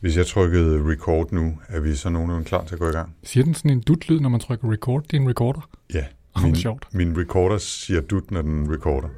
[0.00, 3.14] Hvis jeg trykkede record nu, er vi så nogenlunde klar til at gå i gang?
[3.22, 5.02] Siger den sådan en dut-lyd, når man trykker record?
[5.02, 5.68] Det er en recorder.
[5.94, 6.04] Ja.
[6.36, 6.88] Åh, Min, sjovt.
[6.94, 9.08] min recorder siger dut, når den recorder.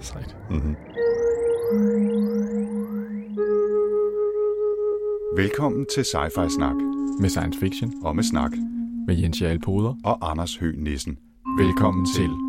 [0.00, 0.36] Sejt.
[0.50, 0.74] Mm-hmm.
[5.36, 6.74] Velkommen til Sci-Fi Snak
[7.20, 7.92] Med science fiction.
[8.04, 8.50] og med snak
[9.06, 9.94] Med Jens Jarl Poder.
[10.04, 11.18] og Anders Høgh Nissen.
[11.58, 12.26] Velkommen til.
[12.28, 12.47] You're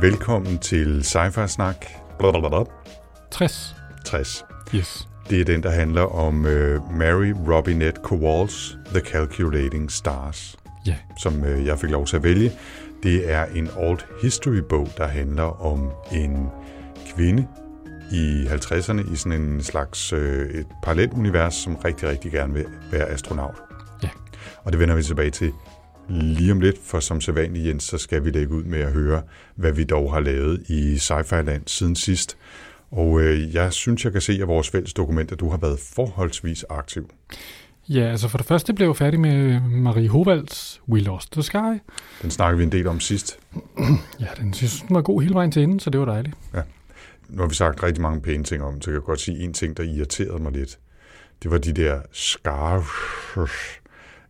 [0.00, 1.86] Velkommen til Sci-Fi Snak
[2.18, 2.64] blablabla,
[3.30, 3.76] 60.
[4.04, 4.44] 60.
[4.74, 5.08] Yes.
[5.30, 10.96] Det er den, der handler om uh, Mary Robinette Kowal's The Calculating Stars, Ja.
[11.18, 12.52] som uh, jeg fik lov til at vælge.
[13.02, 16.48] Det er en alt history-bog, der handler om en
[17.14, 17.46] kvinde
[18.12, 22.66] i 50'erne i sådan en slags uh, et parallelt univers, som rigtig, rigtig gerne vil
[22.92, 23.54] være astronaut.
[24.02, 24.08] Ja.
[24.64, 25.52] Og det vender vi tilbage til
[26.10, 29.22] lige om lidt, for som sædvanligt, Jens, så skal vi lægge ud med at høre,
[29.54, 32.36] hvad vi dog har lavet i Sci-Fi Land siden sidst.
[32.90, 35.78] Og øh, jeg synes, jeg kan se af vores fælles dokument, at du har været
[35.94, 37.10] forholdsvis aktiv.
[37.88, 41.80] Ja, altså for det første blev jeg færdig med Marie Hovalds We Lost the Sky.
[42.22, 43.38] Den snakkede vi en del om sidst.
[44.20, 46.36] Ja, den synes den var god hele vejen til enden, så det var dejligt.
[47.28, 49.52] Nu har vi sagt rigtig mange pæne ting om, så jeg kan godt sige en
[49.52, 50.78] ting, der irriterede mig lidt.
[51.42, 52.78] Det var de der scar,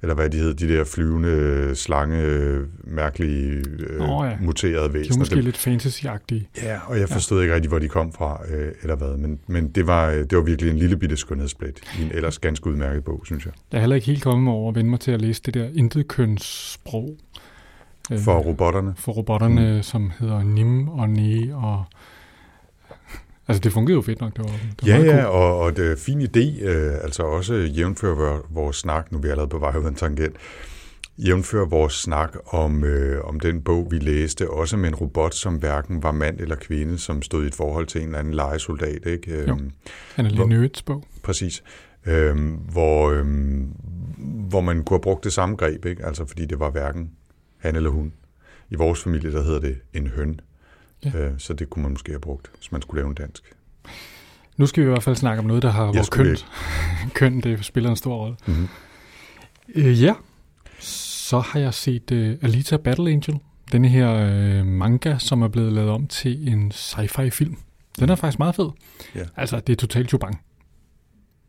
[0.03, 4.37] eller hvad de hed, de der flyvende, slange, mærkelige, øh, Nå ja.
[4.41, 5.19] muterede De var væsener.
[5.19, 6.49] måske Dem- lidt fantasy-agtige.
[6.63, 7.43] Ja, og jeg forstod ja.
[7.43, 9.17] ikke rigtig, hvor de kom fra, øh, eller hvad.
[9.17, 12.39] Men, men det, var, øh, det var virkelig en lille bitte skønhedsplet i en ellers
[12.39, 13.53] ganske udmærket bog, synes jeg.
[13.73, 15.69] Jeg er heller ikke helt kommet over at vende mig til at læse det der
[15.75, 17.17] intetkønssprog.
[18.13, 18.95] Øh, For robotterne.
[18.97, 19.83] for robotterne, mm.
[19.83, 21.85] som hedder Nim og Ne og...
[23.51, 24.33] Altså, det fungerede jo fedt nok.
[24.39, 25.35] Var, det Ja, ja, cool.
[25.35, 29.23] og, og det er fin idé, øh, altså også jævnfør vor- vores snak, nu er
[29.23, 30.37] vi allerede på vej ud af en tangent,
[31.19, 35.55] jævnfør vores snak om, øh, om den bog, vi læste, også med en robot, som
[35.55, 39.07] hverken var mand eller kvinde, som stod i et forhold til en eller anden legesoldat,
[39.07, 39.31] ikke?
[39.41, 39.53] Jo.
[39.55, 39.71] Øhm,
[40.15, 41.05] Han er lidt nødt bog.
[41.23, 41.63] Præcis.
[42.07, 43.69] Øhm, hvor, øhm,
[44.49, 46.07] hvor man kunne have brugt det samme greb, ikke?
[46.07, 47.11] Altså fordi det var hverken
[47.59, 48.13] han eller hun.
[48.71, 50.41] I vores familie, der hedder det en høn.
[51.05, 51.19] Ja.
[51.19, 53.43] Øh, så det kunne man måske have brugt, hvis man skulle lave en dansk.
[54.57, 56.37] Nu skal vi i hvert fald snakke om noget, der har Jeg hvor skulle
[57.15, 58.37] køn, det spiller en stor rolle.
[58.47, 58.69] Mm-hmm.
[59.75, 60.15] Øh, ja,
[61.31, 63.39] så har jeg set uh, Alita Battle Angel.
[63.73, 64.11] Denne her
[64.61, 67.57] uh, manga, som er blevet lavet om til en sci-fi film.
[67.99, 68.71] Den er faktisk meget fed.
[69.15, 69.25] Ja.
[69.37, 70.41] Altså, det er totalt chubang.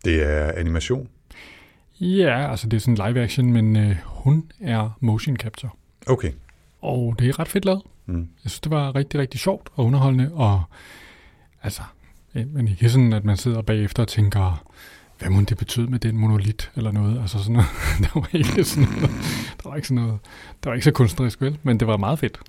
[0.05, 1.07] Det er animation.
[1.99, 5.71] Ja, altså det er sådan live action, men uh, hun er motion capture.
[6.07, 6.31] Okay.
[6.81, 7.81] Og det er ret fedt lavet.
[8.05, 8.19] Mm.
[8.43, 10.63] Jeg synes, det var rigtig, rigtig sjovt og underholdende, og
[11.63, 11.81] altså,
[12.33, 14.65] men ikke sådan, at man sidder bagefter og tænker,
[15.19, 17.69] hvad må det betyde med den monolit, eller noget, altså sådan noget.
[18.13, 19.09] der var ikke sådan noget,
[19.63, 20.19] der var ikke sådan noget,
[20.63, 22.39] der var ikke så kunstnerisk, vel, men det var meget fedt.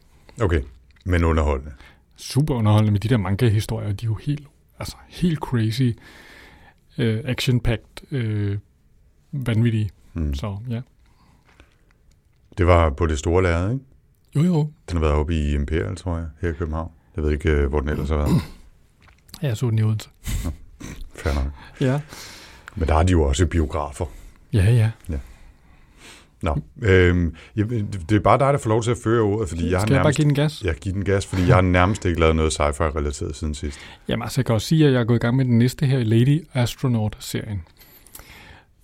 [0.43, 0.61] Okay,
[1.05, 1.73] men underholdende.
[2.17, 4.47] Super underholdende med de der manga-historier, de er jo helt,
[4.79, 5.91] altså helt crazy,
[6.99, 8.59] uh, action-packed, uh,
[9.47, 10.35] vanvittige, Mm.
[10.35, 10.81] så ja.
[12.59, 13.85] Det var på det store lærred, ikke?
[14.37, 16.91] Jo, jo, Den har været oppe i Imperial, tror jeg, her i København.
[17.17, 18.31] Jeg ved ikke, øh, hvor den ellers har været.
[19.43, 20.09] jeg så den i Odense.
[21.15, 21.45] Fair nok.
[21.81, 22.01] Ja.
[22.77, 24.07] Men der er de jo også biografer.
[24.53, 24.91] Ja, ja.
[26.43, 29.71] Nå, øhm, jeg, det er bare dig, der får lov til at føre ordet, fordi
[29.71, 30.17] jeg har Skal jeg bare nærmest...
[30.17, 30.63] give den gas?
[30.65, 33.79] Jeg giver den gas, fordi jeg har nærmest ikke lavet noget sci-fi-relateret siden sidst.
[34.09, 35.87] Jamen altså, jeg kan også sige, at jeg er gået i gang med den næste
[35.87, 37.63] her, Lady Astronaut-serien.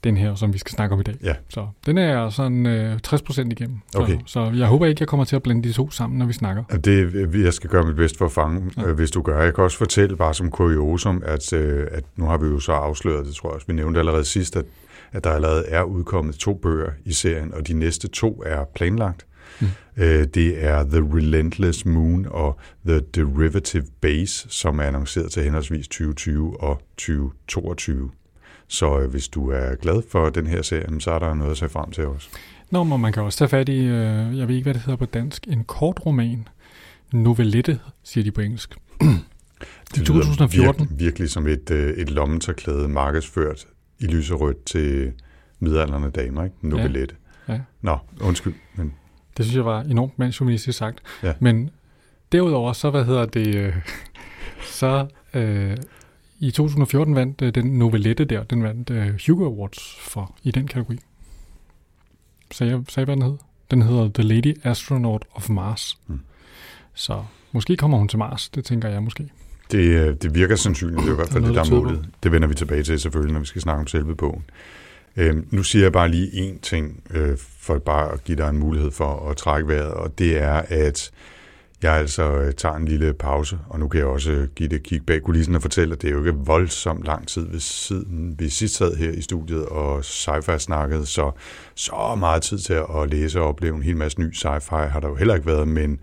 [0.05, 1.15] Den her, som vi skal snakke om i dag.
[1.25, 1.35] Ja.
[1.49, 3.79] Så den er jeg sådan øh, 60% igennem.
[3.93, 4.19] Så, Okay.
[4.27, 6.65] så jeg håber ikke, jeg kommer til at blande de to sammen, når vi snakker.
[6.65, 8.87] Det, jeg skal gøre mit bedste for at fange, Ja.
[8.87, 8.93] ja.
[8.93, 9.43] hvis du gør.
[9.43, 12.73] Jeg kan også fortælle bare som kuriosum, at, øh, at nu har vi jo så
[12.73, 14.65] afsløret, det tror jeg også, vi nævnte allerede sidst, at,
[15.13, 19.27] at der allerede er udkommet to bøger i serien, og de næste to er planlagt.
[19.61, 19.67] Mm.
[19.97, 25.89] Øh, det er The Relentless Moon og The Derivative Base, som er annonceret til henholdsvis
[25.89, 28.11] 2020 og 2022.
[28.69, 31.57] Så øh, hvis du er glad for den her serie, så er der noget at
[31.57, 32.29] se frem til også.
[32.71, 34.97] Nå, men man kan også tage fat i, øh, jeg ved ikke, hvad det hedder
[34.97, 36.49] på dansk, en kort roman.
[37.13, 38.77] Novellette, siger de på engelsk.
[39.97, 40.81] Lyder 2014.
[40.81, 43.67] Virkelig, virkelig som et, øh, et lommetørklæde markedsført
[43.99, 45.13] i lyserødt til
[45.61, 46.57] midalderne damer, ikke?
[46.63, 47.15] Novellette.
[47.49, 47.61] Ja.
[47.81, 48.55] Nå, undskyld.
[48.75, 48.95] Men,
[49.37, 50.99] Det synes jeg var enormt mandsjournalistisk sagt.
[51.23, 51.33] Ja.
[51.41, 51.71] Men
[52.33, 53.75] derudover, så hvad hedder det, øh,
[54.79, 55.77] så øh,
[56.41, 60.67] i 2014 vandt øh, den novellette der, den vandt øh, Hugo Awards for i den
[60.67, 60.99] kategori.
[62.51, 63.37] Sagde jeg, sagde hvad den hed?
[63.71, 65.99] Den hedder The Lady Astronaut of Mars.
[66.07, 66.21] Mm.
[66.95, 69.29] Så måske kommer hun til Mars, det tænker jeg måske.
[69.71, 72.09] Det, øh, det virker sandsynligt, det er i hvert fald det, der er målet.
[72.23, 74.45] Det vender vi tilbage til selvfølgelig, når vi skal snakke om selve bogen.
[75.17, 78.59] Øhm, nu siger jeg bare lige én ting, øh, for bare at give dig en
[78.59, 81.11] mulighed for at trække vejret, og det er, at
[81.83, 84.77] jeg altså øh, tager en lille pause, og nu kan jeg også øh, give det
[84.77, 87.61] et kig bag kulissen og fortælle, at det er jo ikke voldsomt lang tid ved
[87.61, 88.35] siden.
[88.39, 91.31] Vi sidst sad her i studiet og sci-fi snakkede, så
[91.75, 95.09] så meget tid til at læse og opleve en hel masse ny sci-fi har der
[95.09, 96.01] jo heller ikke været, men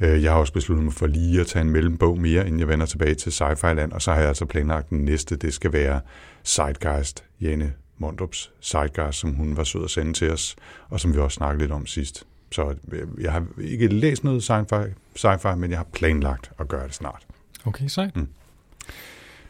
[0.00, 2.68] øh, jeg har også besluttet mig for lige at tage en mellembog mere, inden jeg
[2.68, 5.72] vender tilbage til sci-fi land, og så har jeg altså planlagt den næste, det skal
[5.72, 6.00] være
[6.44, 10.56] Sidegeist, Jane Mondrups Sidegeist, som hun var sød at sende til os,
[10.88, 12.26] og som vi også snakkede lidt om sidst.
[12.52, 16.86] Så øh, jeg har ikke læst noget sci-fi, sci-fi men jeg har planlagt at gøre
[16.86, 17.26] det snart.
[17.64, 18.16] Okay, sejt.
[18.16, 18.28] Mm.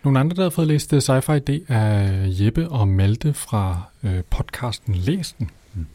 [0.02, 4.10] Nogle andre, der har fået læst uh, sci-fi, det er Jeppe og Malte fra uh,
[4.31, 5.50] podcasten Læs den.
[5.75, 5.87] Mm.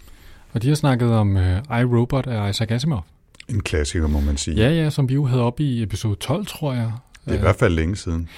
[0.54, 3.06] Og de har snakket om uh, iRobot af Isaac Asimov.
[3.50, 4.58] En klassiker, må man sige.
[4.58, 6.92] Ja, ja, som vi jo havde op i episode 12, tror jeg.
[7.26, 8.30] Det er i hvert fald længe siden.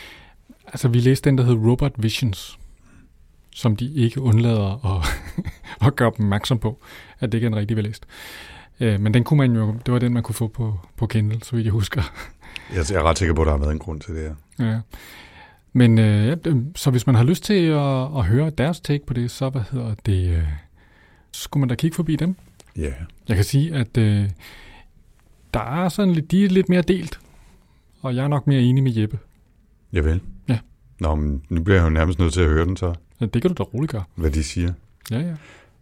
[0.67, 2.59] Altså, vi læste den, der hed Robot Visions,
[3.55, 5.07] som de ikke undlader at,
[5.87, 6.79] at gøre opmærksom på,
[7.19, 8.05] at det ikke er en rigtig, vi læst.
[8.79, 11.39] Øh, men den kunne man jo, det var den, man kunne få på, på Kindle,
[11.43, 12.01] så vidt jeg husker.
[12.73, 14.21] Jeg er ret sikker på, at der har været en grund til det
[14.57, 14.65] her.
[14.71, 14.79] Ja.
[15.73, 16.35] Men øh, ja,
[16.75, 19.61] så hvis man har lyst til at, at høre deres take på det, så hvad
[19.71, 20.43] hedder det, øh,
[21.31, 22.35] skulle man da kigge forbi dem.
[22.77, 22.93] Ja.
[23.27, 24.29] Jeg kan sige, at øh,
[25.53, 27.19] der er sådan lidt, de er lidt mere delt,
[28.01, 29.19] og jeg er nok mere enig med Jeppe.
[29.93, 30.21] Ja vel.
[30.49, 30.59] Ja.
[30.99, 33.41] Nå, men nu bliver jeg jo nærmest nødt til at høre den så, Så det
[33.41, 34.03] kan du da roligt gøre.
[34.15, 34.73] hvad de siger.
[35.11, 35.33] Ja, ja.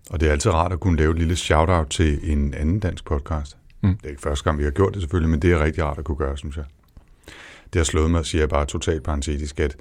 [0.10, 3.06] Og det er altid rart at kunne lave et lille shout-out til en anden dansk
[3.06, 3.58] podcast.
[3.84, 3.98] Mm.
[3.98, 5.98] Det er ikke første gang, vi har gjort det selvfølgelig, men det er rigtig rart
[5.98, 6.66] at kunne gøre, synes jeg.
[7.74, 9.76] Det har slået mig, siger jeg bare totalt parentetisk, at,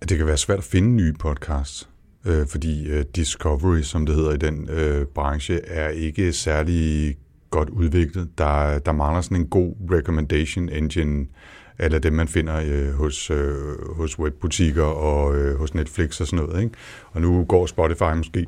[0.00, 1.88] at det kan være svært at finde nye podcasts,
[2.26, 7.16] øh, fordi øh, Discovery, som det hedder i den øh, branche, er ikke særlig
[7.50, 8.38] godt udviklet.
[8.38, 11.26] Der, der mangler sådan en god recommendation engine,
[11.78, 16.44] eller dem, man finder øh, hos, øh, hos webbutikker og øh, hos Netflix og sådan
[16.44, 16.62] noget.
[16.62, 16.74] Ikke?
[17.12, 18.46] Og nu går Spotify måske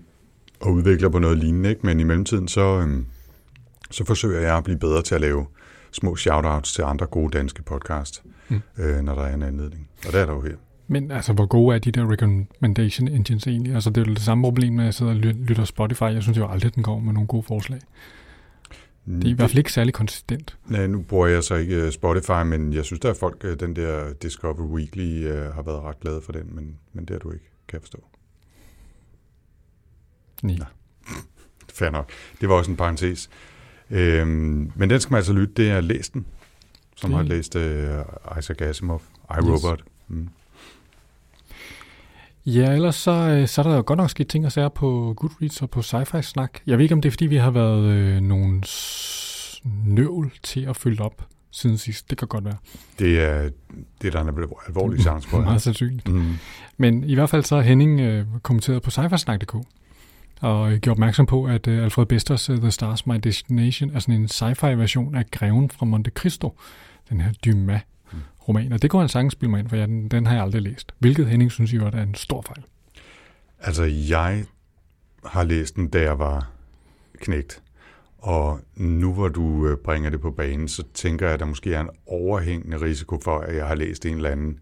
[0.64, 1.86] og udvikler på noget lignende, ikke?
[1.86, 3.06] men i mellemtiden så, øhm,
[3.90, 5.46] så forsøger jeg at blive bedre til at lave
[5.92, 8.60] små shoutouts til andre gode danske podcasts, Mm.
[8.78, 9.88] øh, når der er en anledning.
[10.06, 10.54] Og det er der jo her.
[10.88, 13.74] Men altså, hvor gode er de der recommendation engines egentlig?
[13.74, 16.02] Altså, det er jo det samme problem, når jeg sidder og ly- lytter Spotify.
[16.02, 17.78] Jeg synes jo aldrig, den kommer med nogle gode forslag.
[19.06, 20.56] Det er i hvert fald ikke særlig konsistent.
[20.66, 23.60] Nej, nu bruger jeg så ikke øh, Spotify, men jeg synes, der er folk, øh,
[23.60, 27.18] den der Discover Weekly øh, har været ret glade for den, men, men det er
[27.18, 27.98] du ikke, kan jeg forstå.
[30.46, 30.56] Nej.
[30.58, 30.64] Nå.
[31.74, 32.10] Fair nok.
[32.40, 33.30] Det var også en parentes.
[33.90, 36.26] Øhm, men den skal man altså lytte, det er Læsten,
[36.96, 38.04] som Det- har læst øh,
[38.38, 39.78] Isaac Asimov, iRobot.
[39.78, 39.84] Yes.
[40.08, 40.28] Mm.
[42.46, 45.14] Ja, ellers så, øh, så er der jo godt nok sket ting og sager på
[45.16, 46.50] Goodreads og på Sci-Fi Snak.
[46.66, 50.76] Jeg ved ikke, om det er, fordi vi har været øh, nogle snøvl til at
[50.76, 52.10] følge op siden sidst.
[52.10, 52.56] Det kan godt være.
[52.98, 53.50] Det er,
[54.02, 54.28] det er der en
[54.68, 55.40] alvorlig chance for.
[55.50, 56.08] Meget sandsynligt.
[56.08, 56.34] Mm.
[56.76, 59.54] Men i hvert fald så har Henning øh, kommenteret på sci snak.dk
[60.40, 63.98] og øh, gjorde opmærksom på, at øh, Alfred Besters uh, The Stars My Destination er
[63.98, 66.56] sådan en sci-fi version af Greven fra Monte Cristo.
[67.10, 67.80] Den her Dumas
[68.48, 68.72] roman.
[68.72, 70.62] Og det kunne han sagtens spille mig ind, for jeg, den, den har jeg aldrig
[70.62, 70.94] læst.
[70.98, 72.64] Hvilket Henning synes jo er en stor fejl.
[73.60, 74.44] Altså, jeg
[75.26, 76.50] har læst den, da jeg var
[77.20, 77.62] knægt.
[78.18, 81.80] Og nu hvor du bringer det på banen, så tænker jeg, at der måske er
[81.80, 84.58] en overhængende risiko for, at jeg har læst en eller anden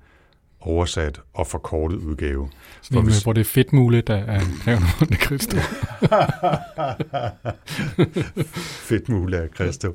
[0.64, 2.48] oversat og forkortet udgave.
[2.82, 5.56] Sådan en, hvis- hvor det er fedt muligt af, af Greven af Monte Cristo.
[8.88, 9.94] Fedt muligt af Christo.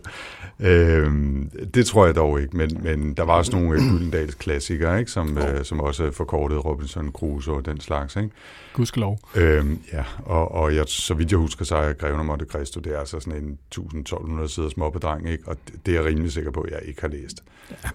[0.59, 5.00] Øhm, det tror jeg dog ikke, men, men der var også nogle øh, Gyldendals klassikere,
[5.00, 8.15] ikke, som, øh, som også forkortede Robinson Crusoe og den slags.
[8.15, 8.29] Ikke?
[8.74, 9.19] Gudskelov.
[9.36, 12.79] Øhm, ja, og, og jeg, så vidt jeg husker, så er Greven af Monte Cristo,
[12.79, 15.43] det er altså sådan en 1000-1200 sider småbedreng, ikke?
[15.47, 17.43] og det, det er jeg rimelig sikker på, at jeg ikke har læst.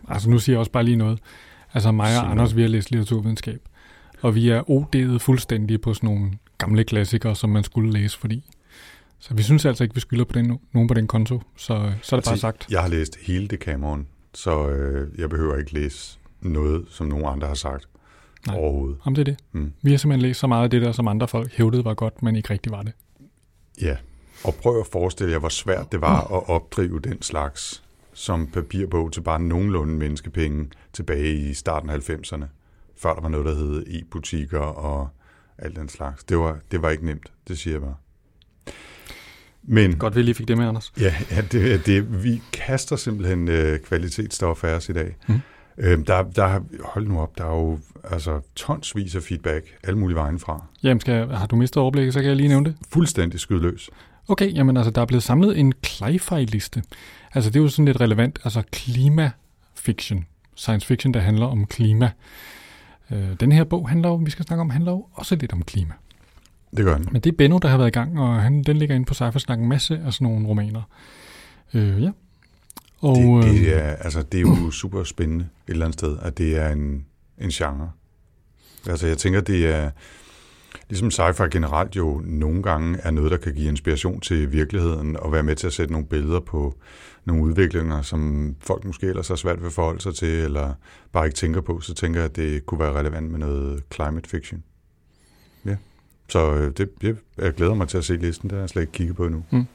[0.08, 1.18] Altså nu siger jeg også bare lige noget.
[1.74, 2.30] Altså mig og noget.
[2.30, 3.60] Anders, vi har læst litteraturvidenskab.
[4.20, 8.44] Og vi er OD'et fuldstændig på sådan nogle gamle klassikere, som man skulle læse, fordi...
[9.18, 11.42] Så vi synes altså ikke, vi skylder på den, nogen på den konto.
[11.56, 12.66] Så, så er det bare Altså, sagt.
[12.70, 17.48] Jeg har læst hele Decameron, så øh, jeg behøver ikke læse noget, som nogen andre
[17.48, 17.88] har sagt
[18.46, 18.56] Nej.
[18.56, 18.98] Overhovedet.
[19.04, 19.36] Om det er det.
[19.52, 19.72] Mm.
[19.82, 22.22] Vi har simpelthen læst så meget af det der, som andre folk hævdede var godt,
[22.22, 22.92] men ikke rigtig var det.
[23.82, 23.96] Ja,
[24.44, 27.82] og prøv at forestille jer, hvor svært det var at opdrive den slags
[28.14, 32.44] som papirbog til bare nogenlunde menneskepenge tilbage i starten af 90'erne,
[32.96, 35.08] før der var noget, der hed e-butikker og
[35.58, 36.24] alt den slags.
[36.24, 37.94] Det var, det var ikke nemt, det siger jeg bare.
[39.62, 40.92] Men Godt, vi lige fik det med, Anders.
[41.00, 45.16] Ja, ja det, det, vi kaster simpelthen øh, kvalitetsstof af os i dag.
[45.28, 45.40] Mm.
[45.78, 50.16] Øhm, der, der, hold nu op, der er jo altså, tonsvis af feedback, alle mulige
[50.16, 50.64] vejen fra.
[50.82, 52.76] Jamen, skal har du mistet overblikket, så kan jeg lige nævne det.
[52.92, 53.90] Fuldstændig skydløs.
[54.28, 56.82] Okay, jamen altså, der er blevet samlet en Cli-Fi-liste.
[57.34, 60.26] Altså, det er jo sådan lidt relevant, altså klimafiction.
[60.56, 62.10] science fiction, der handler om klima.
[63.10, 65.62] Øh, den her bog handler jo, vi skal snakke om, handler jo også lidt om
[65.62, 65.92] klima.
[66.76, 67.08] Det gør den.
[67.12, 69.14] Men det er Benno, der har været i gang, og han, den ligger inde på
[69.14, 70.82] Cyphersnak en masse af sådan nogle romaner.
[71.74, 72.10] Øh, ja.
[73.00, 76.18] Og, det, det, øh, er, altså, det er jo super spændende et eller andet sted,
[76.22, 77.06] at det er en,
[77.38, 77.90] en genre.
[78.88, 79.90] Altså jeg tænker, det er
[80.88, 85.32] ligesom sci-fi generelt jo nogle gange er noget, der kan give inspiration til virkeligheden og
[85.32, 86.74] være med til at sætte nogle billeder på
[87.24, 90.72] nogle udviklinger, som folk måske ellers har svært ved at forholde sig til, eller
[91.12, 94.30] bare ikke tænker på, så tænker jeg, at det kunne være relevant med noget climate
[94.30, 94.62] fiction.
[95.66, 95.76] Ja.
[96.28, 98.82] Så øh, det, jeg, jeg glæder mig til at se listen, der har jeg slet
[98.82, 99.44] ikke kigget på endnu.
[99.50, 99.66] Mm.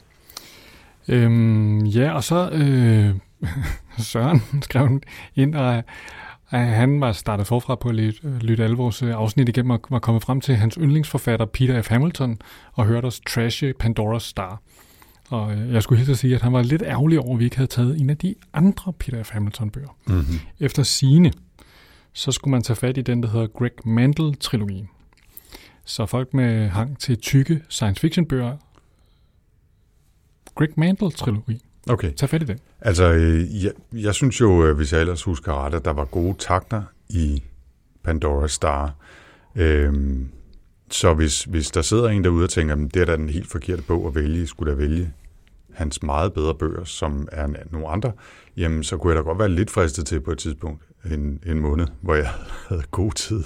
[1.07, 3.15] Øhm, ja, og så øh,
[4.11, 5.01] Søren skrev
[5.35, 5.83] ind, og
[6.49, 10.23] han var startet forfra på at lytte, alle vores øh, afsnit igennem og var kommet
[10.23, 11.87] frem til hans yndlingsforfatter Peter F.
[11.87, 12.39] Hamilton
[12.73, 14.61] og hørte os trashe Pandora's Star.
[15.29, 17.55] Og øh, jeg skulle helt sige, at han var lidt ærgerlig over, at vi ikke
[17.55, 19.29] havde taget en af de andre Peter F.
[19.29, 19.97] Hamilton-bøger.
[20.07, 20.39] Mm-hmm.
[20.59, 21.33] Efter sine,
[22.13, 24.89] så skulle man tage fat i den, der hedder Greg Mandel-trilogien.
[25.85, 28.57] Så folk med hang til tykke science fiction-bøger,
[30.55, 31.61] Greg Mandel-trilogi.
[31.89, 32.13] Okay.
[32.13, 32.59] Tag fat i den.
[32.81, 36.05] Altså, øh, jeg, jeg synes jo, øh, hvis jeg ellers husker ret, at der var
[36.05, 37.43] gode takter i
[38.03, 38.93] Pandora Star.
[39.55, 40.29] Øhm,
[40.91, 43.51] så hvis, hvis der sidder en derude og tænker, at det er da den helt
[43.51, 45.13] forkerte bog at vælge, skulle der vælge
[45.73, 48.11] hans meget bedre bøger, som er nogle andre,
[48.57, 51.59] jamen så kunne jeg da godt være lidt fristet til på et tidspunkt, en, en
[51.59, 52.29] måned, hvor jeg
[52.69, 53.43] havde god tid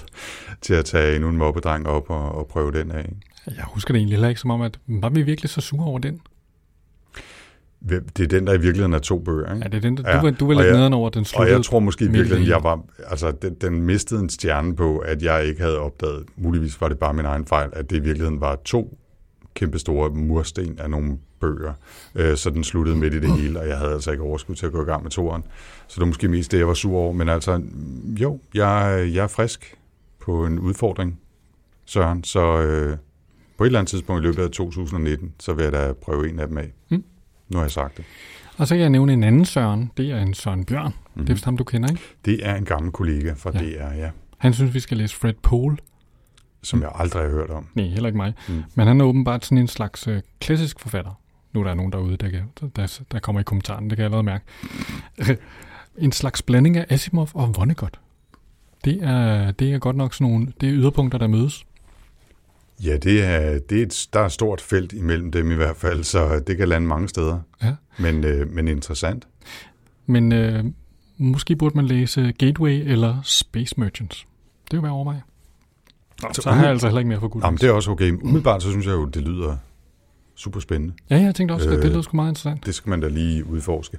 [0.61, 3.09] til at tage endnu en mobbedreng op og, og prøve den af.
[3.45, 5.99] Jeg husker det egentlig heller ikke som om, at var vi virkelig så sure over
[5.99, 6.21] den?
[7.89, 9.63] Det er den, der i virkeligheden er to bøger, ikke?
[9.63, 10.21] Ja, det er den, der, ja.
[10.21, 11.53] du, du var lidt nederen over, den sluttede.
[11.53, 14.97] Og jeg tror måske i virkeligheden, jeg var, altså, den, den mistede en stjerne på,
[14.97, 17.99] at jeg ikke havde opdaget, muligvis var det bare min egen fejl, at det i
[17.99, 18.97] virkeligheden var to
[19.53, 21.73] kæmpe store mursten af nogle bøger,
[22.15, 24.65] øh, så den sluttede midt i det hele, og jeg havde altså ikke overskud til
[24.65, 25.43] at gå i gang med toeren.
[25.87, 27.13] Så det var måske mest det, jeg var sur over.
[27.13, 27.61] Men altså,
[28.05, 29.75] jo, jeg, jeg er frisk
[30.19, 31.19] på en udfordring,
[31.85, 32.97] Søren, så øh,
[33.57, 36.39] på et eller andet tidspunkt i løbet af 2019, så vil jeg da prøve en
[36.39, 36.73] af dem af.
[36.89, 37.03] Mm.
[37.51, 38.05] Nu har jeg sagt det.
[38.57, 39.91] Og så kan jeg nævne en anden Søren.
[39.97, 40.85] Det er en Søren Bjørn.
[40.85, 41.23] Mm-hmm.
[41.23, 42.01] Det er vist ham, du kender, ikke?
[42.25, 43.59] Det er en gammel kollega fra ja.
[43.59, 44.09] DR, ja.
[44.37, 45.77] Han synes, vi skal læse Fred Pole.
[46.63, 46.83] Som mm.
[46.83, 47.67] jeg aldrig har hørt om.
[47.75, 48.33] Nej, heller ikke mig.
[48.49, 48.63] Mm.
[48.75, 51.19] Men han er åbenbart sådan en slags øh, klassisk forfatter.
[51.53, 52.43] Nu er der nogen derude, der, kan,
[52.75, 54.45] der, der kommer i kommentaren, det kan jeg allerede mærke.
[55.97, 57.99] en slags blanding af Asimov og Vonnegut.
[58.85, 61.65] Det er, det er godt nok sådan nogle det er yderpunkter, der mødes.
[62.85, 65.77] Ja, det er, det er et, der er et stort felt imellem dem i hvert
[65.77, 67.39] fald, så det kan lande mange steder.
[67.63, 67.75] Ja.
[67.99, 69.27] Men, øh, men interessant.
[70.05, 70.65] Men øh,
[71.17, 74.25] måske burde man læse Gateway eller Space Merchants.
[74.65, 75.21] Det er jo være over mig.
[76.33, 77.43] Så, så har jeg altså heller ikke mere for godt.
[77.43, 78.11] Jamen, det er også okay.
[78.11, 79.57] Umiddelbart så synes jeg jo, det lyder
[80.35, 80.93] super spændende.
[81.09, 82.65] Ja, jeg tænkte også, øh, det lyder sgu meget interessant.
[82.65, 83.97] Det skal man da lige udforske.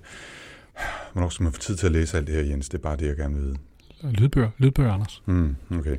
[1.12, 2.68] Hvornår skal man få tid til at læse alt det her, Jens?
[2.68, 3.56] Det er bare det, jeg gerne vil vide.
[4.02, 5.22] Lydbøger, lydbøger Anders.
[5.26, 5.96] Mm, okay.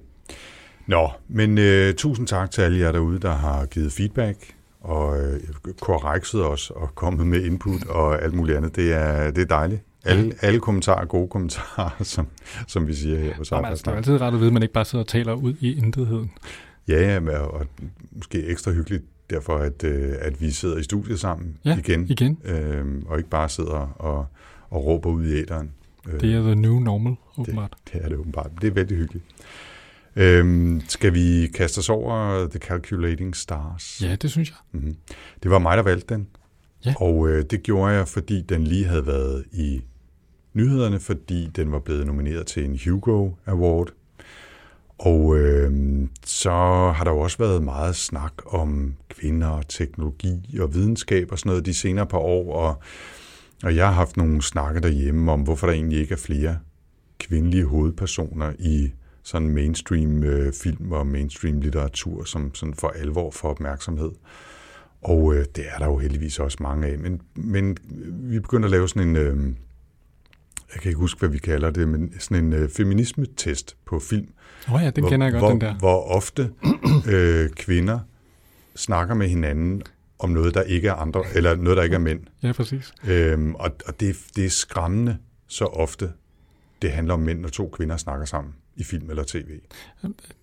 [0.87, 5.39] Nå, men øh, tusind tak til alle jer derude, der har givet feedback og øh,
[5.81, 8.75] korrekset os og kommet med input og alt muligt andet.
[8.75, 9.81] Det er, det er dejligt.
[10.05, 12.27] Alle, alle kommentarer er gode kommentarer, som,
[12.67, 14.63] som vi siger her på Jamen, altså, Det er altid ret at vide, at man
[14.63, 16.31] ikke bare sidder og taler ud i intetheden.
[16.87, 17.65] Ja, ja og
[18.11, 22.39] måske ekstra hyggeligt derfor, at, øh, at vi sidder i studiet sammen ja, igen, igen.
[22.45, 24.25] Øh, og ikke bare sidder og,
[24.69, 25.71] og råber ud i æderen.
[26.21, 27.73] Det er the new normal, åbenbart.
[27.85, 28.51] Det, det er det åbenbart.
[28.61, 29.25] Det er vældig hyggeligt.
[30.15, 34.01] Øhm, skal vi kaste os over The Calculating Stars?
[34.01, 34.57] Ja, det synes jeg.
[34.71, 34.95] Mm-hmm.
[35.43, 36.27] Det var mig, der valgte den.
[36.85, 36.93] Ja.
[36.97, 39.81] Og øh, det gjorde jeg, fordi den lige havde været i
[40.53, 43.93] nyhederne, fordi den var blevet nomineret til en Hugo Award.
[44.97, 45.71] Og øh,
[46.25, 46.51] så
[46.95, 51.65] har der jo også været meget snak om kvinder, teknologi og videnskab og sådan noget
[51.65, 52.55] de senere par år.
[52.55, 52.81] Og,
[53.63, 56.57] og jeg har haft nogle snakke derhjemme om, hvorfor der egentlig ikke er flere
[57.19, 58.91] kvindelige hovedpersoner i
[59.23, 64.11] sådan mainstream øh, film og mainstream litteratur, som sådan for alvor får opmærksomhed.
[65.01, 66.99] Og øh, det er der jo heldigvis også mange af.
[66.99, 67.77] Men, men
[68.09, 69.45] vi begynder at lave sådan en, øh,
[70.73, 74.27] jeg kan ikke huske, hvad vi kalder det, men sådan en øh, feminisme-test på film.
[74.67, 75.75] Åh oh ja, den hvor, kender jeg godt, hvor, den der.
[75.75, 76.51] Hvor ofte
[77.13, 77.99] øh, kvinder
[78.75, 79.83] snakker med hinanden
[80.19, 82.19] om noget, der ikke er andre, eller noget, der ikke er mænd.
[82.43, 82.93] Ja, præcis.
[83.07, 86.11] Øhm, og og det, det er skræmmende så ofte,
[86.81, 89.59] det handler om mænd, når to kvinder snakker sammen i film eller tv.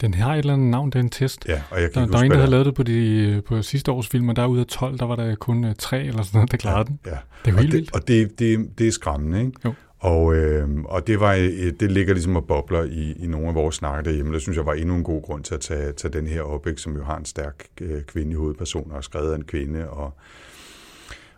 [0.01, 1.49] Den har et eller andet navn, det er en test.
[1.49, 3.63] Ja, og jeg kan der, der var en, der havde lavet det på, de, på
[3.63, 6.23] sidste års film, og der ud af 12, der var der kun uh, tre eller
[6.23, 6.99] sådan noget, der klarede ja, den.
[7.07, 7.19] Ja.
[7.45, 7.95] Det er jo helt det, vildt.
[7.95, 9.53] Og det, det, det er skræmmende, ikke?
[9.65, 9.75] Jo.
[9.99, 11.35] Og, øh, og det, var,
[11.81, 14.35] det ligger ligesom og bobler i, i nogle af vores snakker derhjemme.
[14.35, 16.67] Det synes jeg var endnu en god grund til at tage, tage den her op,
[16.67, 19.91] ikke, som jo har en stærk øh, kvindelig hovedperson og skrevet af en kvinde.
[19.91, 20.15] Og,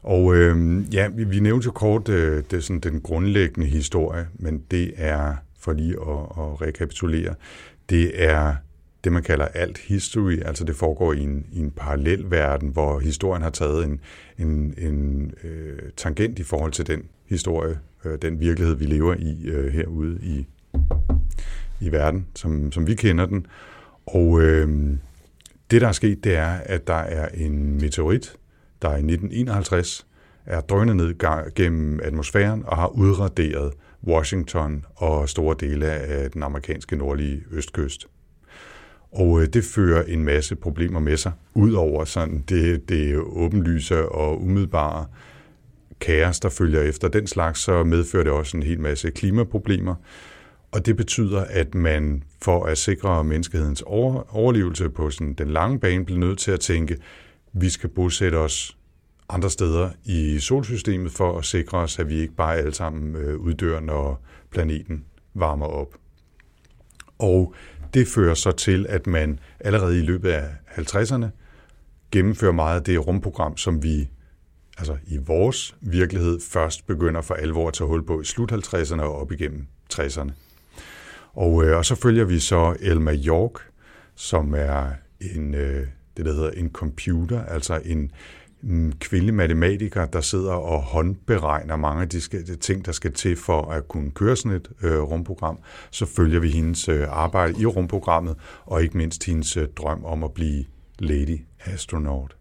[0.03, 4.63] Og øh, ja, vi, vi nævnte jo kort øh, det sådan den grundlæggende historie, men
[4.71, 7.35] det er, for lige at, at rekapitulere,
[7.91, 8.55] det er
[9.05, 12.99] det, man kalder alt history, altså det foregår i en, i en parallel verden, hvor
[12.99, 14.01] historien har taget en,
[14.39, 19.49] en, en øh, tangent i forhold til den historie, øh, den virkelighed, vi lever i
[19.49, 20.47] øh, herude i,
[21.81, 23.47] i verden, som, som vi kender den.
[24.07, 24.69] Og øh,
[25.71, 28.37] det, der er sket, det er, at der er en meteorit,
[28.83, 30.07] der i 1951
[30.47, 31.15] er drønet ned
[31.55, 33.73] gennem atmosfæren og har udraderet
[34.07, 38.07] Washington og store dele af den amerikanske nordlige østkyst.
[39.13, 44.43] Og øh, det fører en masse problemer med sig, udover sådan det, det åbenlyse og
[44.43, 45.07] umiddelbare
[46.01, 49.95] kaos, der følger efter den slags, så medfører det også en hel masse klimaproblemer.
[50.73, 56.05] Og det betyder, at man for at sikre menneskehedens overlevelse på sådan den lange bane,
[56.05, 56.97] bliver nødt til at tænke,
[57.53, 58.77] vi skal bosætte os
[59.33, 63.39] andre steder i solsystemet for at sikre os, at vi ikke bare alle sammen øh,
[63.39, 65.95] uddør, når planeten varmer op.
[67.19, 67.55] Og
[67.95, 71.27] det fører så til, at man allerede i løbet af 50'erne
[72.11, 74.09] gennemfører meget af det rumprogram, som vi
[74.79, 79.01] altså i vores virkelighed først begynder for alvor at tage hul på i slut 50'erne
[79.01, 80.31] og op igennem 60'erne.
[81.33, 83.61] Og, øh, og så følger vi så Elma York,
[84.15, 85.87] som er en, øh,
[86.17, 88.11] det, der hedder en computer, altså en, en
[88.65, 93.63] Mm, kvindelig matematiker, der sidder og håndberegner mange af de, ting, der skal til for
[93.63, 95.59] at kunne køre sådan et øh, rumprogram.
[95.91, 100.25] Så følger vi hendes øh, arbejde i rumprogrammet, og ikke mindst hendes øh, drøm om
[100.25, 100.65] at blive
[100.99, 102.37] lady astronaut.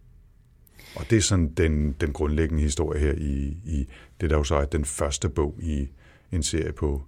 [0.95, 3.87] Og det er sådan den, den grundlæggende historie her i, i
[4.21, 5.87] det, der jo så er den første bog i
[6.31, 7.03] en serie på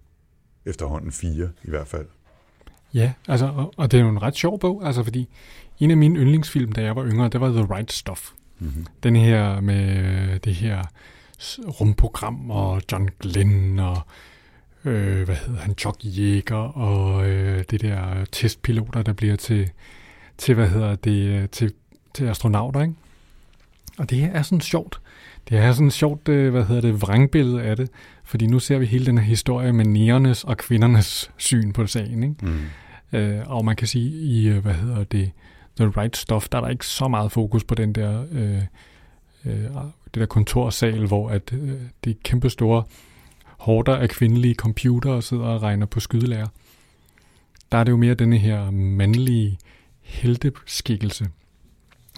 [0.66, 2.06] efterhånden fire i hvert fald.
[2.94, 5.30] Ja, altså, og, og det er jo en ret sjov bog, altså fordi
[5.80, 8.32] en af mine yndlingsfilm, da jeg var yngre, det var The Right Stuff.
[8.60, 8.86] Mm-hmm.
[9.04, 10.84] Den her med øh, det her
[11.60, 14.02] rumprogram og John Glenn og
[14.86, 19.70] øh, hvad hedder han, Jock Jæger og øh, det der testpiloter, der bliver til,
[20.38, 21.74] til hvad hedder det, øh, til,
[22.14, 22.94] til astronauter, ikke?
[23.98, 25.02] Og det er sådan sjovt.
[25.50, 27.90] Det er sådan sjovt, øh, hvad hedder det, vrangbillede af det,
[28.24, 32.24] fordi nu ser vi hele den her historie med nærernes og kvindernes syn på sagen,
[32.24, 32.36] ikke?
[32.46, 33.20] Mm.
[33.20, 35.32] Øh, og man kan sige, i, øh, hvad hedder det,
[35.78, 38.62] The Right Stuff, der er der ikke så meget fokus på den der, øh,
[39.46, 39.64] øh,
[40.06, 42.84] det der kontorsal, hvor at, øh, det er kæmpe store
[43.58, 46.48] hårder af kvindelige computere sidder og regner på skydelærer.
[47.72, 49.58] Der er det jo mere denne her mandlige
[50.02, 51.28] helteskikkelse.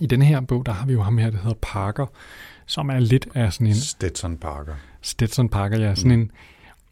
[0.01, 2.05] I denne her bog, der har vi jo ham her, der hedder Parker,
[2.65, 3.75] som er lidt af sådan en...
[3.75, 4.73] Stetson Parker.
[5.01, 5.95] Stetson Parker, ja.
[5.95, 6.21] Sådan mm.
[6.21, 6.31] en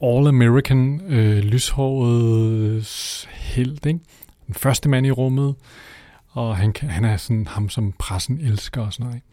[0.03, 3.99] all-American, øh, lyshåret held, ikke?
[4.47, 5.55] Den første mand i rummet,
[6.33, 9.15] og han, kan, han er sådan ham, som pressen elsker og sådan noget.
[9.15, 9.27] Ikke?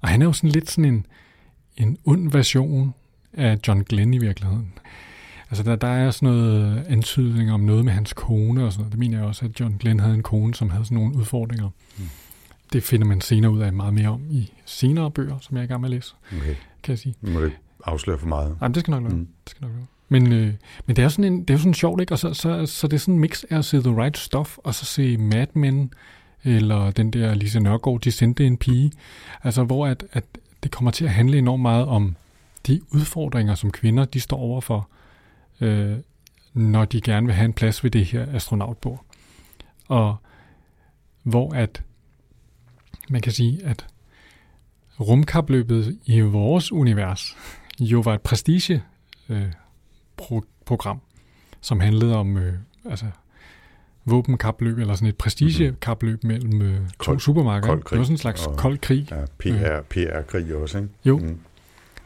[0.00, 1.06] Og han er jo sådan lidt sådan en,
[1.76, 2.94] en ond version
[3.32, 4.72] af John Glenn i virkeligheden.
[5.50, 8.92] Altså der, der er sådan noget antydning om noget med hans kone og sådan noget.
[8.92, 11.68] Det mener jeg også, at John Glenn havde en kone, som havde sådan nogle udfordringer.
[11.98, 12.04] Mm.
[12.72, 15.64] Det finder man senere ud af meget mere om i senere bøger, som jeg er
[15.64, 16.54] i gang med at læse, okay.
[16.82, 17.14] kan jeg sige.
[17.20, 18.56] Må du ikke afsløre for meget?
[18.60, 19.12] Nej, det skal nok være.
[19.12, 19.28] Mm.
[19.44, 19.86] Det skal nok være.
[20.08, 20.54] Men, øh,
[20.86, 22.14] men det er sådan en, det er jo sådan sjovt, ikke?
[22.14, 24.58] Og så, så, så det er sådan en mix af at se The Right Stuff,
[24.58, 25.92] og så se Mad Men,
[26.44, 28.92] eller den der Lise Nørgaard, de sendte en pige.
[29.42, 30.24] Altså, hvor at, at
[30.62, 32.16] det kommer til at handle enormt meget om
[32.66, 34.88] de udfordringer, som kvinder de står overfor,
[35.60, 35.96] øh,
[36.54, 39.04] når de gerne vil have en plads ved det her astronautbord.
[39.88, 40.16] Og
[41.22, 41.82] hvor at
[43.08, 43.86] man kan sige, at
[45.00, 47.36] rumkapløbet i vores univers
[47.80, 48.82] jo var et prestige
[49.28, 49.52] øh,
[50.22, 51.00] pro- program,
[51.60, 53.06] som handlede om øh, altså
[54.04, 56.48] våbenkapløb, eller sådan et prestigekapløb mm-hmm.
[56.48, 57.68] mellem øh, to kold, supermarkeder.
[57.68, 57.90] Kold krig.
[57.90, 59.08] Det var sådan en slags og, kold krig.
[59.10, 59.82] Ja, PR, øh.
[59.82, 60.90] PR-krig også, ikke?
[61.04, 61.18] Jo.
[61.18, 61.38] Mm.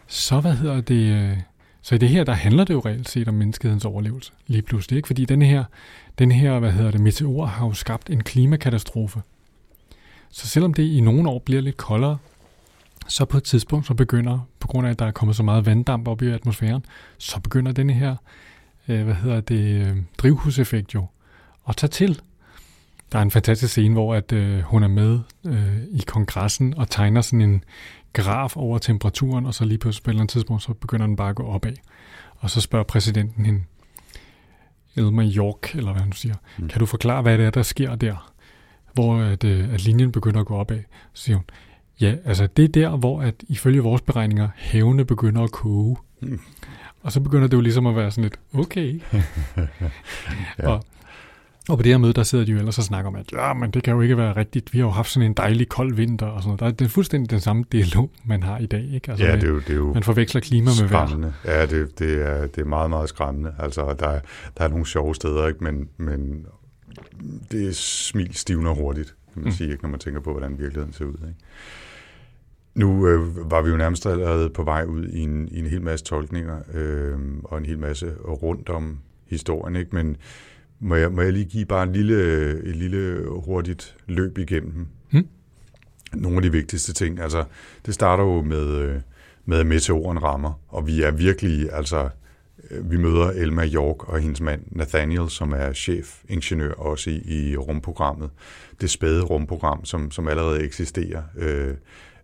[0.07, 1.13] Så hvad hedder det...
[1.13, 1.39] Øh,
[1.83, 4.97] så i det her, der handler det jo reelt set om menneskehedens overlevelse, lige pludselig,
[4.97, 5.07] ikke?
[5.07, 5.65] Fordi den her,
[6.19, 9.23] den her, hvad hedder det, meteor har jo skabt en klimakatastrofe.
[10.31, 12.19] Så selvom det i nogle år bliver lidt koldere,
[13.09, 15.67] så på et tidspunkt, så begynder, på grund af, at der er kommet så meget
[15.67, 16.85] vanddamp op i atmosfæren,
[17.19, 18.17] så begynder denne her,
[18.89, 21.07] øh, hvad hedder det, øh, drivhuseffekt jo
[21.69, 22.21] at tage til.
[23.13, 26.91] Der er en fantastisk scene, hvor at, øh, hun er med øh, i kongressen og
[26.91, 27.65] tegner sådan en
[28.13, 31.29] graf over temperaturen, og så lige på et eller andet tidspunkt, så begynder den bare
[31.31, 31.75] at gå opad.
[32.39, 33.63] Og så spørger præsidenten hende,
[34.97, 36.69] Elmer York, eller hvad han siger, mm.
[36.69, 38.33] kan du forklare, hvad det er, der sker der,
[38.95, 40.81] hvor at, øh, at linjen begynder at gå opad?
[41.13, 41.45] Så siger hun,
[42.01, 45.97] ja, altså det er der, hvor at ifølge vores beregninger, havene begynder at koge.
[46.21, 46.41] Mm.
[47.03, 49.01] Og så begynder det jo ligesom at være sådan lidt, okay.
[50.59, 50.69] ja.
[50.69, 50.85] og,
[51.69, 53.55] Og på det her møde, der sidder de jo ellers og snakker om, at ja,
[53.55, 54.73] men det kan jo ikke være rigtigt.
[54.73, 56.61] Vi har jo haft sådan en dejlig kold vinter og sådan noget.
[56.61, 58.91] Der er, det er fuldstændig den samme dialog, man har i dag.
[58.95, 59.11] Ikke?
[59.11, 61.33] Altså, ja, det er jo, det er jo man forveksler klima med vejr.
[61.45, 63.55] Ja, det, det, er, det er meget, meget skræmmende.
[63.59, 64.21] Altså, der, er,
[64.59, 65.65] der er nogle sjove steder, ikke?
[65.65, 66.47] Men, men
[67.51, 69.57] det smil stivner hurtigt, kan man mm.
[69.57, 69.83] sige, ikke?
[69.83, 71.15] når man tænker på, hvordan virkeligheden ser ud.
[71.15, 71.41] Ikke?
[72.75, 75.83] Nu øh, var vi jo nærmest allerede på vej ud i en, i en hel
[75.83, 79.95] masse tolkninger øh, og en hel masse rundt om historien, ikke?
[79.95, 80.17] men
[80.81, 82.19] må jeg, må jeg lige give bare en lille,
[82.65, 85.29] et lille hurtigt løb igennem hmm?
[86.15, 87.21] nogle af de vigtigste ting.
[87.21, 87.45] Altså,
[87.87, 89.01] det starter jo med, øh,
[89.45, 92.09] med at meteoren rammer, og vi er virkelig, altså,
[92.71, 97.57] øh, vi møder Elma York og hendes mand Nathaniel, som er chefingeniør også i, i
[97.57, 98.31] rumprogrammet.
[98.81, 101.75] Det spæde rumprogram, som, som allerede eksisterer, øh,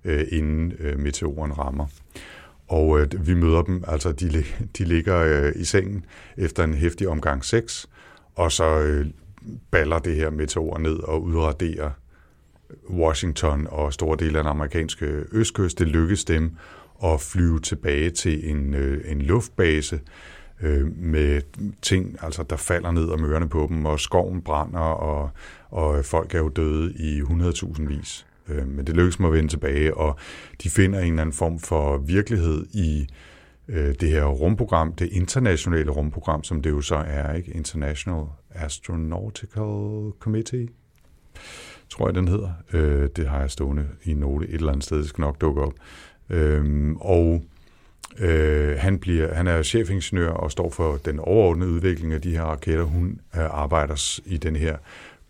[0.05, 1.87] øh, inden øh, meteoren rammer.
[2.69, 4.45] Og øh, vi møder dem, altså de,
[4.79, 6.05] de ligger øh, i sengen
[6.37, 7.87] efter en hæftig omgang sex,
[8.35, 9.07] og så øh,
[9.71, 11.91] baller det her meteor ned og udraderer
[12.91, 15.79] Washington og store dele af den amerikanske østkyst.
[15.79, 16.57] Det lykkes dem
[17.05, 20.01] at flyve tilbage til en, øh, en luftbase
[20.63, 21.43] øh, med
[21.83, 25.31] ting, altså der falder ned om ørerne på dem, og skoven brænder, og,
[25.71, 28.27] og folk er jo døde i 100.000 vis.
[28.49, 30.17] Øh, men det lykkes dem at vende tilbage, og
[30.63, 33.32] de finder en eller anden form for virkelighed i øh,
[33.73, 37.53] Øh, det her rumprogram, det internationale rumprogram, som det jo så er, ikke?
[37.53, 40.69] International Astronautical Committee,
[41.89, 42.51] tror jeg, den hedder.
[42.73, 45.63] Øh, det har jeg stående i note et eller andet sted, det skal nok dukke
[45.63, 45.73] op.
[46.31, 47.43] Øh, og
[48.19, 52.43] øh, han, bliver, han er chefingeniør og står for den overordnede udvikling af de her
[52.43, 52.85] raketter.
[52.85, 54.77] Hun øh, arbejder i den her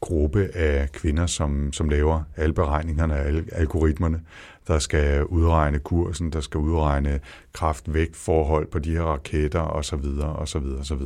[0.01, 4.21] gruppe af kvinder, som, som laver alle beregningerne og alle algoritmerne,
[4.67, 7.21] der skal udregne kursen, der skal udregne
[7.53, 10.05] kraft-vægt-forhold på de her raketter osv.
[10.39, 10.67] osv.
[10.81, 11.03] osv.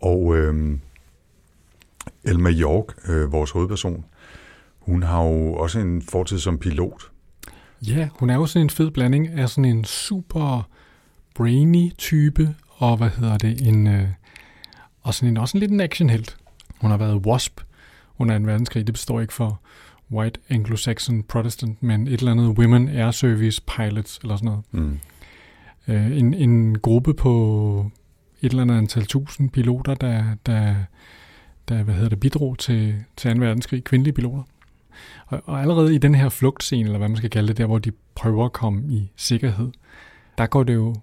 [0.00, 0.78] Og øh,
[2.24, 4.04] Elma York, øh, vores hovedperson,
[4.78, 7.10] hun har jo også en fortid som pilot.
[7.82, 10.68] Ja, hun er jo sådan en fed blanding af sådan en super
[11.34, 14.08] brainy type, og hvad hedder det, en, øh,
[15.02, 16.36] og sådan en, også en lidt en actionhelt.
[16.80, 17.60] Hun har været WASP
[18.18, 18.86] under en verdenskrig.
[18.86, 19.60] Det består ikke for
[20.12, 24.64] White Anglo-Saxon Protestant, men et eller andet Women Air Service Pilots, eller sådan noget.
[24.70, 24.98] Mm.
[25.88, 27.90] Øh, en, en gruppe på
[28.42, 30.74] et eller andet antal tusind piloter, der, der,
[31.68, 33.40] der hvad hedder det, bidrog til, til 2.
[33.40, 34.42] verdenskrig, kvindelige piloter.
[35.26, 37.78] Og, og allerede i den her flugtscene, eller hvad man skal kalde det, der hvor
[37.78, 39.70] de prøver at komme i sikkerhed,
[40.38, 40.94] der går det jo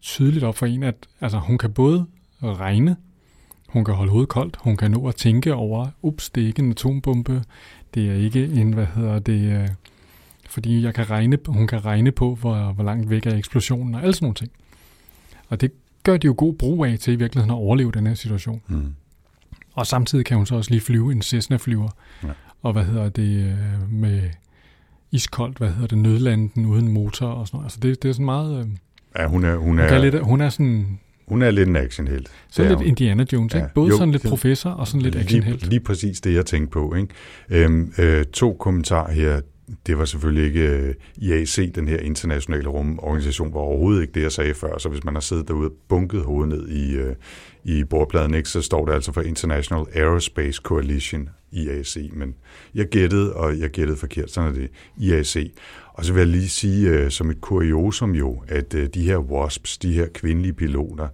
[0.00, 2.06] tydeligt op for en, at altså, hun kan både
[2.42, 2.96] regne,
[3.68, 6.62] hun kan holde hovedet koldt, hun kan nå at tænke over, ups, det er ikke
[6.62, 7.42] en atombombe,
[7.94, 9.68] det er ikke en, hvad hedder det, øh,
[10.48, 14.02] fordi jeg kan regne, hun kan regne på, hvor, hvor langt væk er eksplosionen og
[14.02, 14.50] alle sådan nogle ting.
[15.48, 18.14] Og det gør de jo god brug af til i virkeligheden at overleve den her
[18.14, 18.62] situation.
[18.68, 18.94] Mm.
[19.74, 21.88] Og samtidig kan hun så også lige flyve en Cessna-flyver.
[22.22, 22.28] Ja.
[22.62, 24.30] Og hvad hedder det øh, med
[25.10, 27.66] iskoldt, hvad hedder det, nødlanden uden motor og sådan noget.
[27.66, 28.58] Altså det, det er sådan meget...
[28.58, 28.66] Øh,
[29.18, 29.56] ja, hun er...
[29.56, 32.30] Hun er, hun, lidt, hun er sådan hun er lidt en actionhelt.
[32.48, 32.86] Sådan lidt hun.
[32.86, 33.66] Indiana Jones, ikke?
[33.74, 35.60] Både jo, sådan lidt professor og sådan lidt actionhelt.
[35.60, 36.94] Lige, lige præcis det, jeg tænkte på.
[36.94, 37.64] Ikke?
[37.64, 39.40] Øhm, øh, to kommentarer her.
[39.86, 44.32] Det var selvfølgelig ikke øh, IAC, den her internationale rumorganisation, var overhovedet ikke det, jeg
[44.32, 44.78] sagde før.
[44.78, 47.14] Så hvis man har siddet derude og bunket hovedet ned i, øh,
[47.64, 52.10] i bordpladen, ikke, så står det altså for International Aerospace Coalition, IAC.
[52.12, 52.34] Men
[52.74, 55.52] jeg gættede, og jeg gættede forkert, sådan er det IAC.
[55.94, 59.18] Og så vil jeg lige sige øh, som et kuriosum jo, at øh, de her
[59.18, 61.08] WASPs, de her kvindelige piloter,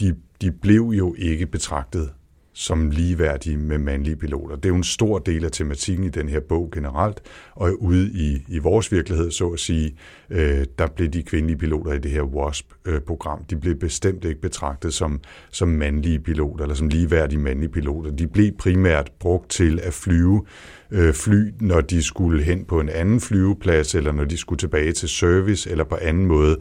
[0.00, 2.10] de, de blev jo ikke betragtet
[2.58, 4.56] som ligeværdige med mandlige piloter.
[4.56, 7.20] Det er jo en stor del af tematikken i den her bog generelt,
[7.54, 9.96] og ude i, i vores virkelighed, så at sige,
[10.30, 14.94] øh, der blev de kvindelige piloter i det her WASP-program, de blev bestemt ikke betragtet
[14.94, 18.10] som, som mandlige piloter, eller som ligeværdige mandlige piloter.
[18.10, 20.77] De blev primært brugt til at flyve øh,
[21.12, 25.08] fly, når de skulle hen på en anden flyveplads, eller når de skulle tilbage til
[25.08, 26.56] service, eller på anden måde,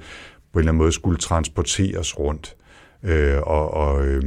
[0.54, 2.56] på en eller anden måde skulle transporteres rundt.
[3.04, 4.24] Øh, og, og, øh,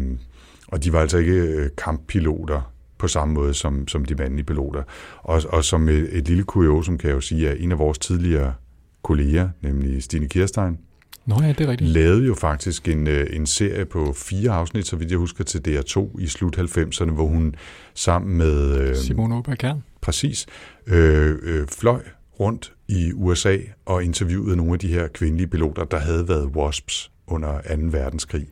[0.69, 4.83] og de var altså ikke øh, kamppiloter på samme måde som, som de mandlige piloter.
[5.23, 7.99] Og, og som et, et lille kuriosum kan jeg jo sige, at en af vores
[7.99, 8.55] tidligere
[9.03, 10.79] kolleger, nemlig Stine Kirstein,
[11.27, 11.91] Nå ja, det er rigtigt.
[11.91, 15.59] lavede jo faktisk en, øh, en serie på fire afsnit, så vidt jeg husker, til
[15.69, 17.55] DR2 i slut 90'erne, hvor hun
[17.95, 18.79] sammen med...
[18.81, 19.83] Øh, Simone Kern.
[20.01, 20.47] Præcis.
[20.87, 22.03] Øh, øh, fløj
[22.41, 27.11] rundt i USA og interviewede nogle af de her kvindelige piloter, der havde været WASPs
[27.27, 27.83] under 2.
[27.99, 28.47] verdenskrig.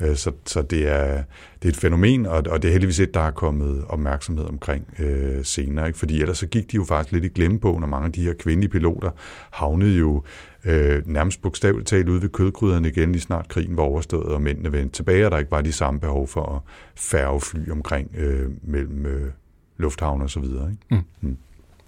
[0.00, 1.22] Øh, så, så det, er,
[1.62, 4.94] det er et fænomen, og, og det er heldigvis et, der er kommet opmærksomhed omkring
[4.98, 5.86] øh, senere.
[5.86, 5.98] Ikke?
[5.98, 8.34] Fordi ellers så gik de jo faktisk lidt i glemmebogen, og mange af de her
[8.34, 9.10] kvindelige piloter
[9.50, 10.22] havnede jo
[10.64, 14.72] øh, nærmest bogstaveligt talt ude ved kødkrydderne igen, lige snart krigen var overstået, og mændene
[14.72, 16.60] vendte tilbage, og der ikke var de samme behov for at
[16.96, 19.30] færge fly omkring øh, mellem øh,
[19.76, 20.70] lufthavn og så videre.
[20.70, 20.82] Ikke?
[20.90, 21.28] Mm.
[21.28, 21.36] Mm.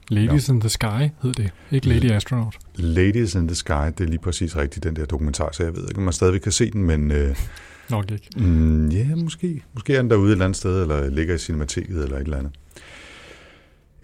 [0.08, 0.54] Ladies ja.
[0.54, 2.58] in the Sky hed det, ikke Lady Astronaut.
[2.74, 5.82] Ladies in the Sky, det er lige præcis rigtigt, den der dokumentar, så jeg ved
[5.82, 7.10] ikke, om man stadigvæk kan se den, men...
[7.10, 7.36] Øh,
[7.90, 8.28] Nok ikke.
[8.36, 9.62] Mm, ja, måske.
[9.74, 12.38] Måske er den derude et eller andet sted, eller ligger i cinemateket, eller et eller
[12.38, 12.52] andet.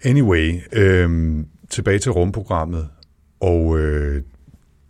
[0.03, 2.87] Anyway, øh, tilbage til rumprogrammet,
[3.39, 4.23] og øh,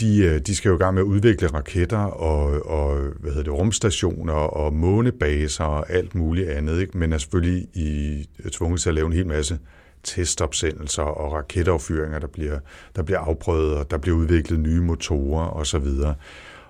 [0.01, 3.43] de, øh, de skal jo i gang med at udvikle raketter og, og hvad hedder
[3.43, 6.97] det, rumstationer og månebaser og alt muligt andet, ikke?
[6.97, 9.59] men er selvfølgelig i, er tvunget til at lave en hel masse
[10.03, 12.59] testopsendelser og raketaffyringer, der bliver,
[12.95, 15.87] der bliver afprøvet, og der bliver udviklet nye motorer osv.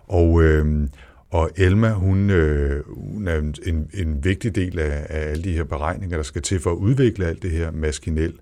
[0.08, 0.88] Og, øh,
[1.30, 5.64] og Elma, hun, øh, hun er en, en vigtig del af, af alle de her
[5.64, 8.34] beregninger, der skal til for at udvikle alt det her maskinel,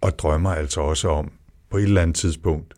[0.00, 1.32] og drømmer altså også om
[1.70, 2.74] på et eller andet tidspunkt,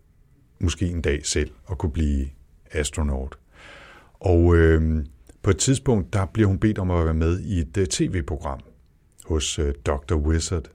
[0.61, 2.27] måske en dag selv, at kunne blive
[2.73, 3.38] astronaut.
[4.21, 5.05] Og øh,
[5.42, 8.61] på et tidspunkt, der bliver hun bedt om at være med i et uh, tv-program
[9.25, 10.14] hos uh, Dr.
[10.14, 10.71] Wizard,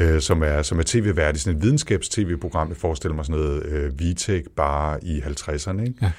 [0.00, 2.68] uh, som er, som er tv-vært i sådan et videnskabs-tv-program.
[2.68, 5.80] Jeg forestiller mig sådan noget uh, VTech bare i 50'erne.
[5.80, 5.94] Ikke?
[6.02, 6.12] Ja.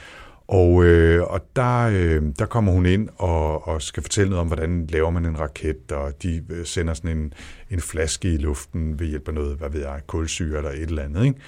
[0.48, 4.48] Og, øh, og der, øh, der kommer hun ind og, og skal fortælle noget om,
[4.48, 7.34] hvordan laver man en raket, og de sender sådan en,
[7.70, 11.04] en flaske i luften ved hjælp af noget, hvad ved jeg, kulsyre eller et eller
[11.04, 11.26] andet.
[11.26, 11.40] Ikke?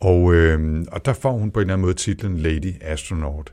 [0.00, 3.52] Og, øh, og der får hun på en eller anden måde titlen Lady Astronaut.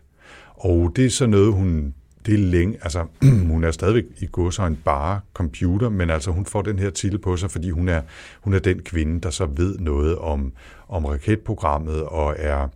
[0.56, 1.94] Og det er så noget, hun
[2.28, 3.06] det er længe, altså
[3.52, 6.90] hun er stadigvæk i går så en bare computer, men altså hun får den her
[6.90, 8.02] titel på sig, fordi hun er,
[8.42, 10.54] hun er den kvinde, der så ved noget om,
[10.88, 12.68] om raketprogrammet og er,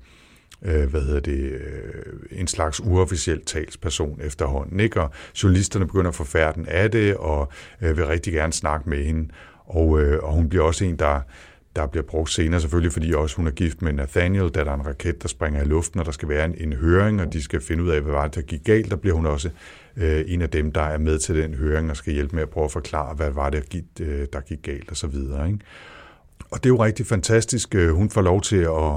[0.62, 4.80] øh, hvad hedder det, øh, en slags uofficiel talsperson efterhånden.
[4.80, 5.02] Ikke?
[5.02, 5.12] Og
[5.44, 9.30] journalisterne begynder at få færden af det, og øh, vil rigtig gerne snakke med hende.
[9.66, 11.20] Og, øh, og hun bliver også en, der,
[11.76, 14.76] der bliver brugt senere selvfølgelig, fordi også hun er gift med Nathaniel, da der er
[14.76, 17.44] en raket, der springer i luften, og der skal være en, en høring, og de
[17.44, 18.92] skal finde ud af, hvad var det, der gik galt.
[18.92, 19.50] Der bliver hun også
[19.98, 22.50] øh, en af dem, der er med til den høring, og skal hjælpe med at
[22.50, 25.48] prøve at forklare, hvad var det, der gik, øh, der gik galt, og så videre.
[25.48, 25.60] Ikke?
[26.52, 27.76] Og det er jo rigtig fantastisk.
[27.76, 28.96] Øh, hun får lov til at,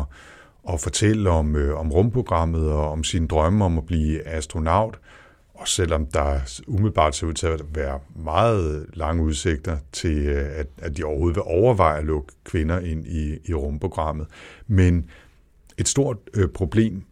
[0.73, 4.99] at fortælle om, øh, om rumprogrammet og om sine drømme om at blive astronaut,
[5.55, 10.67] og selvom der umiddelbart ser ud til at være meget lange udsigter til, øh, at,
[10.79, 14.27] at de overhovedet vil overveje at lukke kvinder ind i, i rumprogrammet.
[14.67, 15.11] Men
[15.79, 17.03] et stort øh, problem,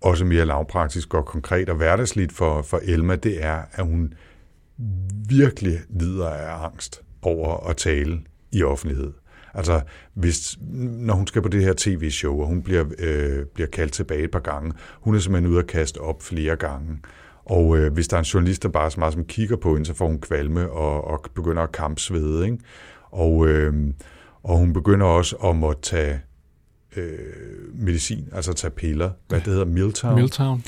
[0.00, 4.14] også mere lavpraktisk og konkret og hverdagsligt for, for Elma, det er, at hun
[5.28, 8.20] virkelig lider af angst over at tale
[8.52, 9.12] i offentlighed.
[9.54, 9.80] Altså,
[10.14, 14.24] hvis, når hun skal på det her tv-show, og hun bliver, øh, bliver kaldt tilbage
[14.24, 16.98] et par gange, hun er simpelthen ude at kaste op flere gange.
[17.46, 19.86] Og øh, hvis der er en journalist, der bare så meget som kigger på hende,
[19.86, 22.44] så får hun kvalme og, og begynder at kampsvede.
[22.44, 22.58] Ikke?
[23.10, 23.74] Og, øh,
[24.42, 26.20] og hun begynder også at måtte tage
[26.96, 27.18] øh,
[27.74, 29.10] medicin, altså tage piller.
[29.28, 29.64] Hvad det hedder?
[29.64, 30.14] Miltown.
[30.14, 30.64] Miltown.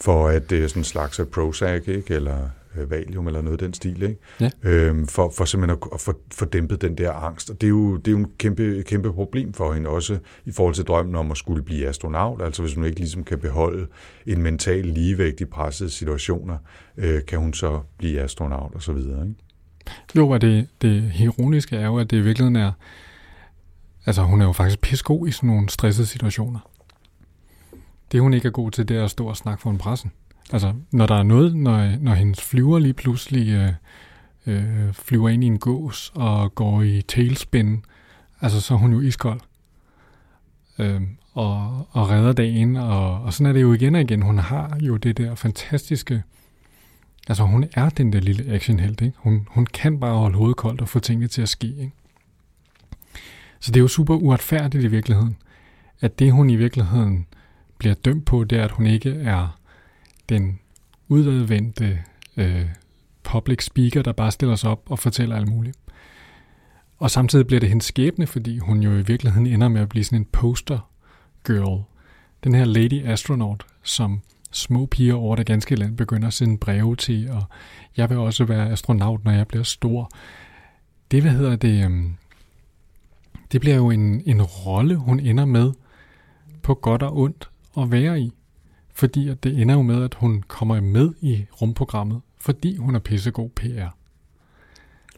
[0.00, 2.14] For at det er sådan en slags Prozac, ikke?
[2.14, 4.16] eller valium eller noget af den stil, ikke?
[4.40, 4.50] Ja.
[4.62, 7.50] Øhm, for, for simpelthen at, at få, få dæmpet den der angst.
[7.50, 10.52] Og det er jo, det er jo en kæmpe, kæmpe problem for hende også i
[10.52, 12.42] forhold til drømmen om at skulle blive astronaut.
[12.42, 13.86] Altså hvis hun ikke ligesom kan beholde
[14.26, 16.56] en mental ligevægt i pressede situationer,
[16.96, 19.34] øh, kan hun så blive astronaut og så videre, ikke?
[20.16, 22.72] Jo, og det, det ironiske er jo, at det i virkeligheden er,
[24.06, 26.60] altså hun er jo faktisk pissegod i sådan nogle stressede situationer.
[28.12, 30.12] Det hun ikke er god til, det er at stå og snakke for en pressen.
[30.52, 33.72] Altså, når der er noget, når, når hendes flyver lige pludselig øh,
[34.46, 37.84] øh, flyver ind i en gås og går i tailspin,
[38.40, 39.40] altså så er hun jo iskold.
[40.78, 41.00] Øh,
[41.32, 44.22] og, og redder dagen, og, og sådan er det jo igen og igen.
[44.22, 46.22] Hun har jo det der fantastiske,
[47.28, 49.16] altså hun er den der lille actionhelt, ikke?
[49.18, 51.92] Hun, hun kan bare holde hovedet koldt og få tingene til at ske, ikke?
[53.60, 55.36] Så det er jo super uretfærdigt i virkeligheden,
[56.00, 57.26] at det hun i virkeligheden
[57.78, 59.58] bliver dømt på, det er, at hun ikke er
[60.28, 60.58] den
[61.08, 61.98] udadvendte
[62.36, 62.66] øh,
[63.22, 65.78] public speaker, der bare stiller sig op og fortæller alt muligt.
[66.98, 70.04] Og samtidig bliver det hendes skæbne, fordi hun jo i virkeligheden ender med at blive
[70.04, 70.90] sådan en poster
[71.46, 71.82] girl.
[72.44, 76.96] Den her lady astronaut, som små piger over det ganske land begynder at sende breve
[76.96, 77.44] til, og
[77.96, 80.10] jeg vil også være astronaut, når jeg bliver stor.
[81.10, 82.14] Det, hvad hedder det, øhm,
[83.52, 85.72] det bliver jo en, en rolle, hun ender med
[86.62, 88.32] på godt og ondt at være i
[88.92, 92.98] fordi at det ender jo med, at hun kommer med i rumprogrammet, fordi hun er
[92.98, 93.88] pissegod PR.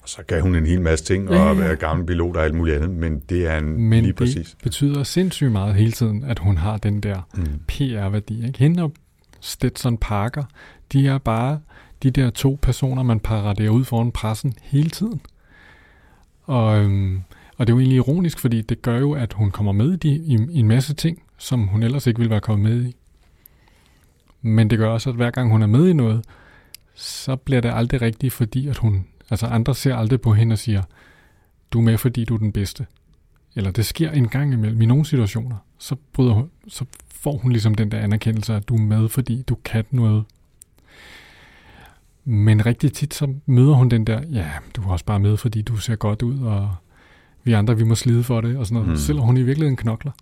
[0.02, 1.52] Og så kan hun en hel masse ting, og ja.
[1.52, 4.50] være gammel pilot og alt muligt andet, men det er en men lige præcis.
[4.50, 7.60] det betyder sindssygt meget hele tiden, at hun har den der mm.
[7.68, 8.46] PR-værdi.
[8.46, 8.58] Ikke?
[8.58, 8.92] Hende og
[9.40, 10.44] Stetson Parker,
[10.92, 11.60] de er bare
[12.02, 15.20] de der to personer, man paraderer ud foran pressen hele tiden.
[16.42, 17.22] Og, øhm,
[17.56, 19.96] og det er jo egentlig ironisk, fordi det gør jo, at hun kommer med i,
[19.96, 22.96] de, i, i en masse ting, som hun ellers ikke ville være kommet med i.
[24.46, 26.24] Men det gør også, at hver gang hun er med i noget,
[26.94, 30.58] så bliver det aldrig rigtigt, fordi at hun, altså andre ser aldrig på hende og
[30.58, 30.82] siger,
[31.70, 32.86] du er med, fordi du er den bedste.
[33.54, 37.52] Eller det sker en gang imellem i nogle situationer, så, bryder hun, så får hun
[37.52, 40.24] ligesom den der anerkendelse, at du er med, fordi du kan noget.
[42.24, 45.62] Men rigtig tit, så møder hun den der, ja, du er også bare med, fordi
[45.62, 46.74] du ser godt ud, og
[47.44, 48.96] vi andre, vi må slide for det, og sådan noget, mm.
[48.96, 50.12] selvom hun i virkeligheden knokler.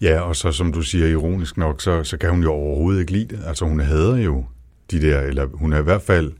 [0.00, 3.12] Ja, og så som du siger ironisk nok, så, så kan hun jo overhovedet ikke
[3.12, 3.40] lide det.
[3.46, 4.44] Altså hun hader jo
[4.90, 6.32] de der, eller hun er i hvert fald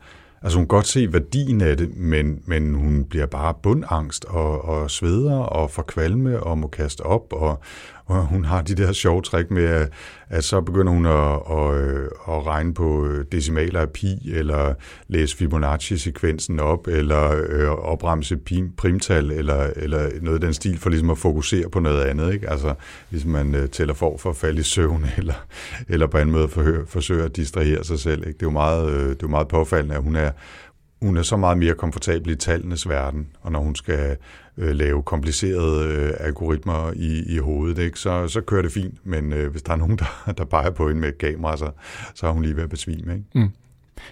[0.42, 4.64] Altså hun kan godt se værdien af det, men, men hun bliver bare bundangst og,
[4.64, 7.60] og sveder og får kvalme og må kaste op, og,
[8.06, 9.92] og hun har de der sjove trick med, at,
[10.28, 14.74] at så begynder hun at, at, at regne på øh, decimaler af pi, eller
[15.08, 18.38] læse Fibonacci-sekvensen op, eller øh, opremse
[18.76, 22.32] primtal, eller, eller noget af den stil, for ligesom at fokusere på noget andet.
[22.32, 22.50] Ikke?
[22.50, 22.74] Altså
[23.10, 25.44] ligesom man øh, tæller for for at falde i søvn, eller,
[25.88, 28.26] eller på en måde forsøger, forsøger at distrahere sig selv.
[28.26, 28.38] Ikke?
[28.38, 30.30] Det er jo meget, øh, det er jo meget påfaldende, at hun er,
[31.02, 34.16] hun er så meget mere komfortabel i tallenes verden, og når hun skal
[34.58, 39.06] øh, lave komplicerede øh, algoritmer i, i hovedet, ikke, så, så kører det fint.
[39.06, 41.70] Men øh, hvis der er nogen, der, der peger på hende med et kamera, så,
[42.14, 43.12] så er hun lige ved at besvime.
[43.12, 43.24] Ikke?
[43.34, 43.50] Mm.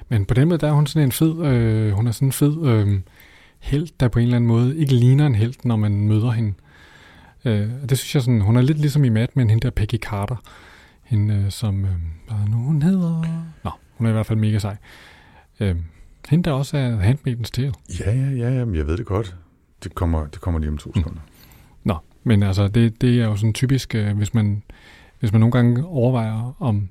[0.08, 2.32] Men på den måde, der er hun sådan en fed, øh, hun er sådan en
[2.32, 3.00] fed øh,
[3.58, 6.54] held, der på en eller anden måde ikke ligner en held, når man møder hende.
[7.44, 9.98] Øh, det synes jeg sådan, hun er lidt ligesom i Mad Men, hende der Peggy
[9.98, 10.36] Carter,
[11.02, 11.90] hende øh, som, øh,
[12.26, 13.24] hvad nu hun hedder?
[13.64, 14.76] Nå, hun er i hvert fald mega sej.
[15.60, 15.76] Øh,
[16.28, 17.72] hende der også er Handmaidens Tale.
[18.00, 19.36] Ja, ja, ja, ja, jeg ved det godt.
[19.84, 21.00] Det kommer, det kommer lige om to mm.
[21.00, 21.20] sekunder.
[21.20, 21.28] Mm.
[21.84, 24.62] Nå, men altså, det, det er jo sådan typisk, øh, hvis man,
[25.20, 26.88] hvis man nogle gange overvejer, om,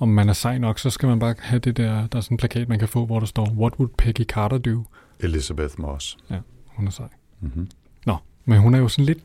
[0.00, 2.34] om man er sej nok, så skal man bare have det der, der er sådan
[2.34, 4.84] en plakat, man kan få, hvor der står, What would Peggy Carter do?
[5.20, 6.18] Elizabeth Moss.
[6.30, 7.08] Ja, hun er sej.
[7.40, 7.70] Mm-hmm.
[8.06, 9.18] Nå, men hun er jo sådan lidt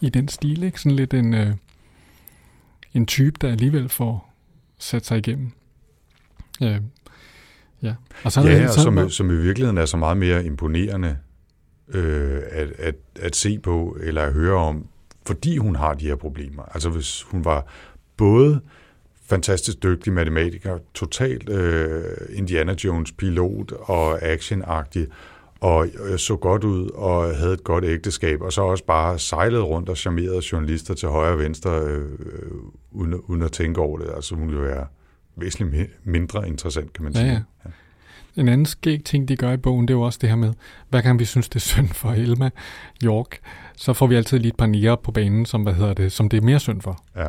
[0.00, 0.80] i den stil, ikke?
[0.80, 1.54] Sådan lidt en, øh,
[2.94, 4.34] en type, der alligevel får
[4.78, 5.52] sat sig igennem.
[6.62, 6.80] Øh,
[7.84, 7.94] ja,
[8.24, 11.16] og, så ja, og som, som i virkeligheden er så meget mere imponerende
[11.88, 14.86] øh, at, at, at se på eller at høre om,
[15.26, 16.62] fordi hun har de her problemer.
[16.62, 17.66] Altså hvis hun var
[18.16, 18.60] både
[19.26, 25.06] fantastisk dygtig matematiker, totalt øh, Indiana Jones pilot og actionagtig,
[25.60, 29.62] og øh, så godt ud og havde et godt ægteskab, og så også bare sejlede
[29.62, 32.08] rundt og charmerede journalister til højre og venstre, øh,
[32.92, 34.10] uden, uden at tænke over det.
[34.16, 34.86] Altså hun ville være
[35.36, 37.26] væsentligt mindre interessant, kan man sige.
[37.26, 37.40] Ja, ja.
[37.64, 37.70] ja.
[38.36, 40.52] En anden skæg ting, de gør i bogen, det er jo også det her med,
[40.88, 42.50] hver gang vi synes, det er synd for Elma
[43.04, 43.38] York,
[43.76, 46.28] så får vi altid lige et par nier på banen, som, hvad hedder det, som
[46.28, 47.04] det er mere synd for.
[47.16, 47.28] Ja.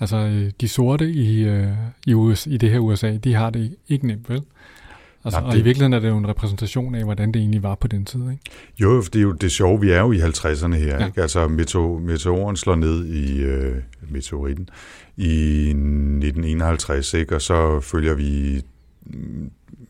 [0.00, 1.68] Altså, øh, de sorte i, øh,
[2.06, 4.42] i, US, i det her USA, de har det ikke nemt, vel?
[5.24, 5.46] Altså, det...
[5.48, 8.04] Og i virkeligheden er det jo en repræsentation af, hvordan det egentlig var på den
[8.04, 8.42] tid, ikke?
[8.80, 9.80] Jo, det er jo det sjove.
[9.80, 11.06] Vi er jo i 50'erne her, ja.
[11.06, 11.22] ikke?
[11.22, 13.76] Altså, meteoren slår ned i øh,
[14.08, 14.68] meteoritten
[15.16, 17.34] i 1951, ikke?
[17.34, 18.62] Og så følger vi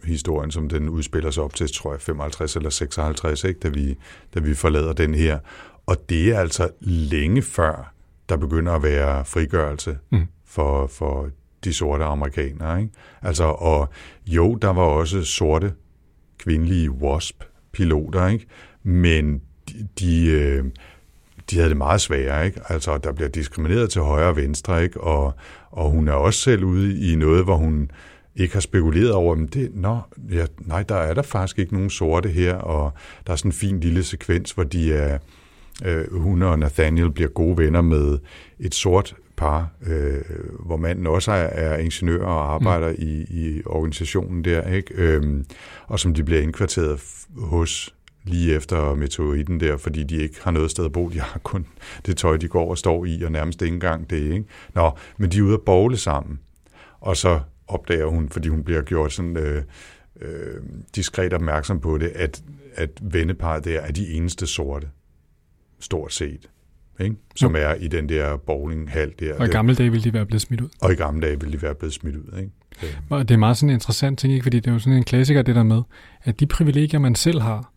[0.04, 3.60] historien, som den udspiller sig op til, tror jeg, 55 eller 56, ikke?
[3.60, 3.96] Da, vi,
[4.34, 5.38] da vi forlader den her.
[5.86, 7.94] Og det er altså længe før,
[8.28, 10.26] der begynder at være frigørelse mm.
[10.46, 11.28] for, for
[11.64, 12.80] de sorte amerikanere.
[12.80, 12.92] Ikke?
[13.22, 13.88] Altså, og
[14.26, 15.72] jo, der var også sorte
[16.38, 18.46] kvindelige WASP-piloter, ikke?
[18.82, 20.64] men de, de, øh,
[21.50, 22.46] de havde det meget sværere.
[22.46, 22.60] Ikke?
[22.68, 25.00] Altså, der bliver diskrimineret til højre og venstre, ikke?
[25.00, 25.34] Og,
[25.70, 27.90] og hun er også selv ude i noget, hvor hun
[28.36, 29.98] ikke har spekuleret over, men det, nå,
[30.30, 32.92] ja, nej, der er der faktisk ikke nogen sorte her, og
[33.26, 35.18] der er sådan en fin lille sekvens, hvor de er,
[35.84, 38.18] øh, hun og Nathaniel bliver gode venner med
[38.58, 40.22] et sort par, øh,
[40.66, 42.96] hvor manden også er, er ingeniør og arbejder mm.
[42.98, 44.94] i, i organisationen der, ikke?
[44.94, 45.46] Øhm,
[45.86, 47.00] og som de bliver indkvarteret
[47.36, 51.08] hos lige efter meteoritten der, fordi de ikke har noget sted at bo.
[51.08, 51.66] De har kun
[52.06, 54.32] det tøj, de går og står i, og nærmest ikke engang det.
[54.32, 54.44] Ikke?
[54.74, 56.40] Nå, men de er ude at bogle sammen.
[57.00, 59.62] Og så opdager hun, fordi hun bliver gjort sådan øh,
[60.20, 60.62] øh,
[60.96, 62.42] diskret opmærksom på det, at,
[62.74, 64.88] at venneparet der er de eneste sorte,
[65.78, 66.50] stort set.
[67.00, 67.16] Ikke?
[67.36, 67.62] Som jo.
[67.62, 69.34] er i den der bowlinghal der.
[69.34, 70.68] Og i gamle dage ville de være blevet smidt ud.
[70.80, 72.38] Og i gamle dage ville de være blevet smidt ud.
[72.38, 72.50] Ikke?
[73.10, 74.42] Og det er meget sådan en interessant ting, ikke?
[74.42, 75.82] fordi det er jo sådan en klassiker, det der med,
[76.22, 77.72] at de privilegier, man selv har,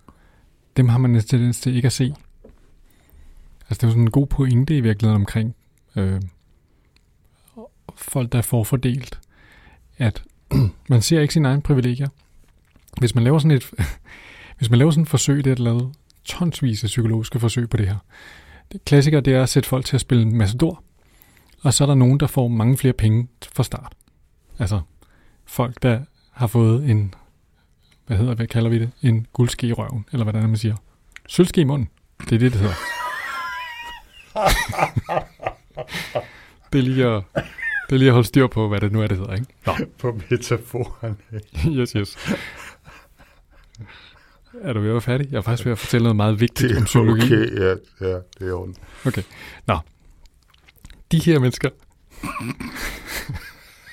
[0.78, 2.14] dem har man en tendens til ikke at se.
[3.70, 5.56] Altså det er jo sådan en god pointe i virkeligheden omkring
[5.96, 6.22] øh,
[7.96, 9.20] folk, der får fordelt
[9.98, 10.24] at
[10.90, 12.08] man ser ikke sine egne privilegier.
[13.00, 13.72] Hvis man laver sådan et,
[14.58, 15.94] hvis man laver sådan et forsøg, det er lavet
[16.26, 17.98] tonsvis af psykologiske forsøg på det her.
[18.86, 20.84] Klassiker, det er at sætte folk til at spille Massador,
[21.62, 23.94] og så er der nogen, der får mange flere penge fra start.
[24.60, 24.82] Altså,
[25.46, 26.00] folk, der
[26.32, 27.14] har fået en,
[28.08, 28.92] hvad hedder, hvad kalder vi det?
[29.02, 30.76] En guldske i røven, eller er, man siger.
[31.28, 31.90] Sølvske i munden.
[32.20, 32.76] Det er det, det hedder.
[36.74, 37.24] det er lige at,
[37.90, 39.46] det er lige at holde styr på, hvad det nu er, det hedder, ikke?
[39.66, 39.74] Nå.
[39.98, 41.18] På metaforen.
[41.80, 42.18] yes, yes.
[44.62, 45.32] Er du ved at være færdig?
[45.32, 47.22] Jeg er faktisk ved at fortælle noget meget vigtigt Det om er psykologi.
[47.24, 47.76] okay, ja,
[48.08, 48.86] ja, det er ordentligt.
[49.06, 49.22] okay.
[49.68, 49.78] Nå.
[51.12, 51.70] De her mennesker,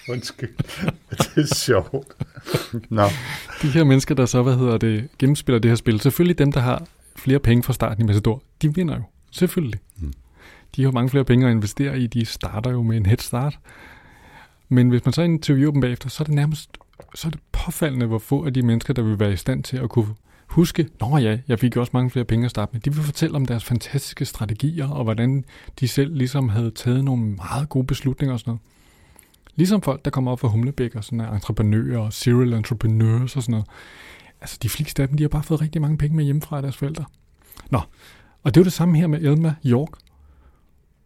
[0.09, 0.49] Undskyld.
[1.11, 2.07] det er sjovt.
[2.91, 3.05] Nå,
[3.63, 6.61] de her mennesker, der så, hvad hedder det, gennemspiller det her spil, selvfølgelig dem, der
[6.61, 6.87] har
[7.17, 9.03] flere penge fra starten i Matador, de vinder jo.
[9.31, 9.81] Selvfølgelig.
[9.99, 10.13] Mm.
[10.77, 13.59] De har mange flere penge at investere i, de starter jo med en head start.
[14.69, 16.71] Men hvis man så interviewer dem bagefter, så er det nærmest
[17.15, 19.77] så er det påfaldende, hvor få af de mennesker, der vil være i stand til
[19.77, 20.07] at kunne
[20.51, 22.80] huske, nå ja, jeg fik jo også mange flere penge at starte med.
[22.80, 25.44] De vil fortælle om deres fantastiske strategier, og hvordan
[25.80, 28.61] de selv ligesom havde taget nogle meget gode beslutninger og sådan noget.
[29.57, 33.42] Ligesom folk, der kommer op fra Humlebæk og sådan er entreprenører og serial entrepreneurs og
[33.42, 33.66] sådan noget.
[34.40, 36.62] Altså, de fleste af dem, de har bare fået rigtig mange penge med hjemmefra af
[36.62, 37.05] deres forældre.
[37.70, 37.80] Nå,
[38.42, 39.88] og det er jo det samme her med Elma York.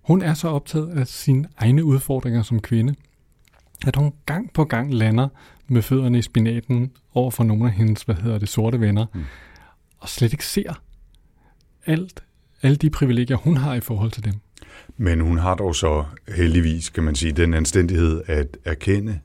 [0.02, 2.94] Hun er så optaget af sine egne udfordringer som kvinde,
[3.86, 5.28] at hun gang på gang lander
[5.68, 9.24] med fødderne i spinaten over for nogle af hendes, hvad hedder det, sorte venner, Mm.
[9.98, 10.72] og slet ikke ser
[11.86, 12.22] alt,
[12.62, 14.32] alle de privilegier, hun har i forhold til dem.
[14.96, 16.04] Men hun har dog så
[16.36, 19.20] heldigvis, kan man sige, den anstændighed at erkende,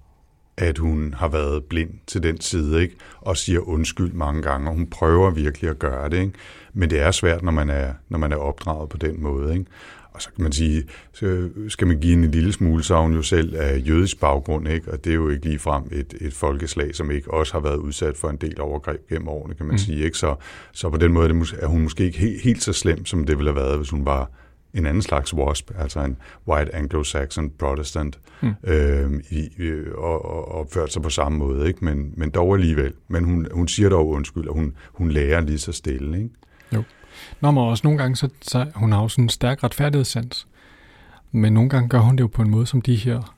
[0.57, 2.95] at hun har været blind til den side, ikke?
[3.21, 6.17] og siger undskyld mange gange, og hun prøver virkelig at gøre det.
[6.17, 6.31] Ikke?
[6.73, 9.53] Men det er svært, når man er, når man er opdraget på den måde.
[9.53, 9.65] Ikke?
[10.19, 13.55] Og så kan man sige, så skal man give en lille smule, hun jo selv
[13.55, 14.91] af jødisk baggrund, ikke?
[14.91, 18.17] og det er jo ikke ligefrem et, et folkeslag, som ikke også har været udsat
[18.17, 19.77] for en del overgreb gennem årene, kan man mm.
[19.77, 20.03] Sige.
[20.03, 20.17] Ikke?
[20.17, 20.35] Så,
[20.71, 23.25] så på den måde er, det, er hun måske ikke helt, helt så slem, som
[23.25, 24.31] det ville have været, hvis hun var
[24.73, 26.17] en anden slags wasp, altså en
[26.47, 28.19] white anglo-saxon protestant.
[28.41, 28.49] Mm.
[28.63, 31.85] øh, i, øh, og, og opført sig på samme måde, ikke?
[31.85, 32.93] Men, men dog alligevel.
[33.07, 36.17] Men hun, hun siger dog undskyld, og hun, hun lærer lige så stille.
[36.17, 36.29] Ikke?
[37.41, 40.47] Nå, men også nogle gange, så, så hun har jo sådan en stærk retfærdighedssans.
[41.31, 43.35] Men nogle gange gør hun det jo på en måde, som de her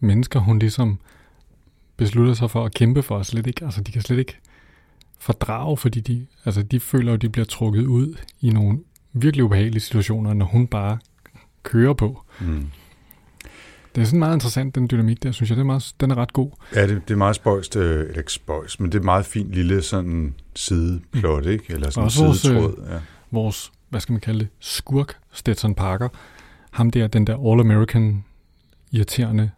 [0.00, 0.98] mennesker, hun ligesom
[1.96, 4.38] beslutter sig for at kæmpe for, slet ikke, altså de kan slet ikke
[5.18, 8.78] fordrage, fordi de, altså de føler jo, de bliver trukket ud i nogle
[9.12, 10.98] virkelig ubehagelige situationer, når hun bare
[11.62, 12.22] kører på.
[12.40, 12.66] Mm.
[13.94, 15.56] Det er sådan meget interessant, den dynamik der, synes jeg.
[15.56, 16.50] Det er meget, den er ret god.
[16.74, 19.52] Ja, det, det er meget spøjst, øh, eller ikke spøjst, men det er meget fint
[19.52, 21.64] lille sådan sideplot, ikke?
[21.68, 22.86] Eller sådan en vores, sidetråd.
[22.90, 22.98] Ja.
[23.30, 26.08] Vores, hvad skal man kalde det, skurk, Stetson Parker,
[26.70, 28.24] ham der, den der all-American
[28.92, 29.50] irriterende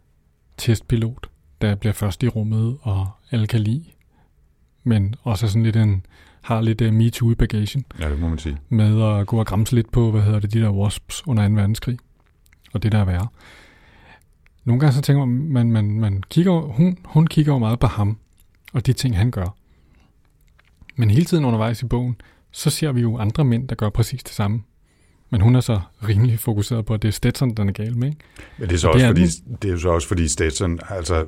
[0.57, 1.29] testpilot,
[1.61, 3.85] der bliver først i rummet og alle kan lide,
[4.83, 6.05] men også sådan lidt en,
[6.41, 8.57] har lidt uh, MeToo i bagagen, ja, det må man sige.
[8.69, 11.53] med at gå og græmse lidt på, hvad hedder det, de der wasps under 2.
[11.53, 11.97] verdenskrig,
[12.73, 13.27] og det der er værre.
[14.65, 17.87] Nogle gange så tænker man, man, man, man kigger, hun, hun kigger jo meget på
[17.87, 18.17] ham,
[18.73, 19.55] og de ting, han gør.
[20.95, 22.15] Men hele tiden undervejs i bogen,
[22.51, 24.61] så ser vi jo andre mænd, der gør præcis det samme.
[25.29, 28.07] Men hun er så rimelig fokuseret på, at det er Stetson, den er gal med,
[28.07, 28.19] ikke?
[28.57, 30.27] Men det er, så Og også, det er fordi, det er jo så også fordi
[30.27, 31.25] Stetson altså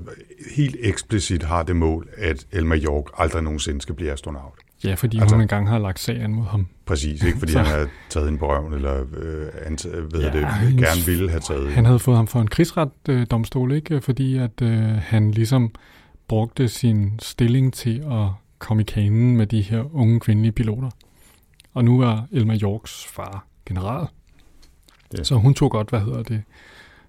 [0.56, 4.54] helt eksplicit har det mål, at Elmer York aldrig nogensinde skal blive astronaut.
[4.84, 6.68] Ja, fordi Altså- hun engang har lagt sagen mod ham.
[6.86, 10.26] Præcis, ikke fordi Så- han har taget hende på røven, eller øh, ant, ved Ja,
[10.32, 10.42] det,
[10.78, 14.02] gerne ville have taget Han havde fået ham for en krigsret-domstol, ikke?
[14.02, 14.70] Fordi at øh,
[15.02, 15.72] han ligesom
[16.28, 18.28] brugte sin stilling til at
[18.60, 20.90] komme i kanen med de her unge kvindelige piloter.
[21.74, 24.08] Og nu er Elmer Yorks far general.
[25.18, 25.24] Ja.
[25.24, 26.44] Så hun tog godt, hvad hedder det,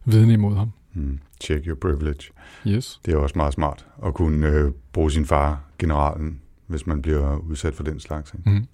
[0.05, 0.71] vidne imod ham.
[0.93, 1.19] Hmm.
[1.41, 2.31] Check your privilege.
[2.67, 3.01] Yes.
[3.07, 7.37] Det er også meget smart at kunne øh, bruge sin far, generalen, hvis man bliver
[7.37, 8.35] udsat for den slags.
[8.35, 8.51] Ikke?
[8.51, 8.67] Mm.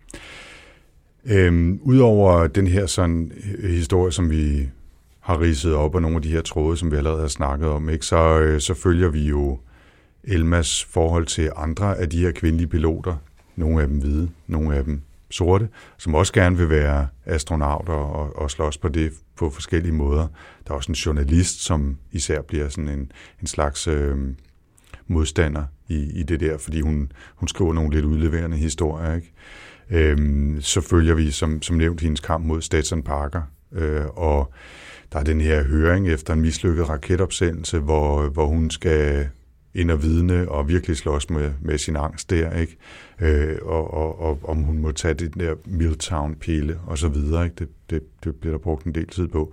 [1.24, 4.68] Øhm, Udover den her sådan øh, historie, som vi
[5.20, 7.88] har ridset op, og nogle af de her tråde, som vi allerede har snakket om,
[7.88, 9.58] ikke, så, øh, så følger vi jo
[10.24, 13.16] Elmas forhold til andre af de her kvindelige piloter.
[13.56, 15.68] Nogle af dem hvide, nogle af dem sorte,
[15.98, 20.26] som også gerne vil være astronauter og, og slås på det på forskellige måder.
[20.66, 24.16] Der er også en journalist, som især bliver sådan en, en slags øh,
[25.06, 29.14] modstander i, i det der, fordi hun, hun skriver nogle lidt udleverende historier.
[29.14, 29.32] Ikke?
[29.90, 34.52] Øhm, så følger vi, som, som nævnt, hendes kamp mod Stetson Parker, øh, og
[35.12, 39.28] der er den her høring efter en mislykket raketopsendelse, hvor, hvor hun skal
[39.74, 42.76] ind og vidne og virkelig slås med, med sin angst der, ikke?
[43.20, 47.56] Øh, og, og, og om hun må tage det der Milltown-pille og så videre, ikke?
[47.58, 49.52] Det, det, det bliver der brugt en del tid på.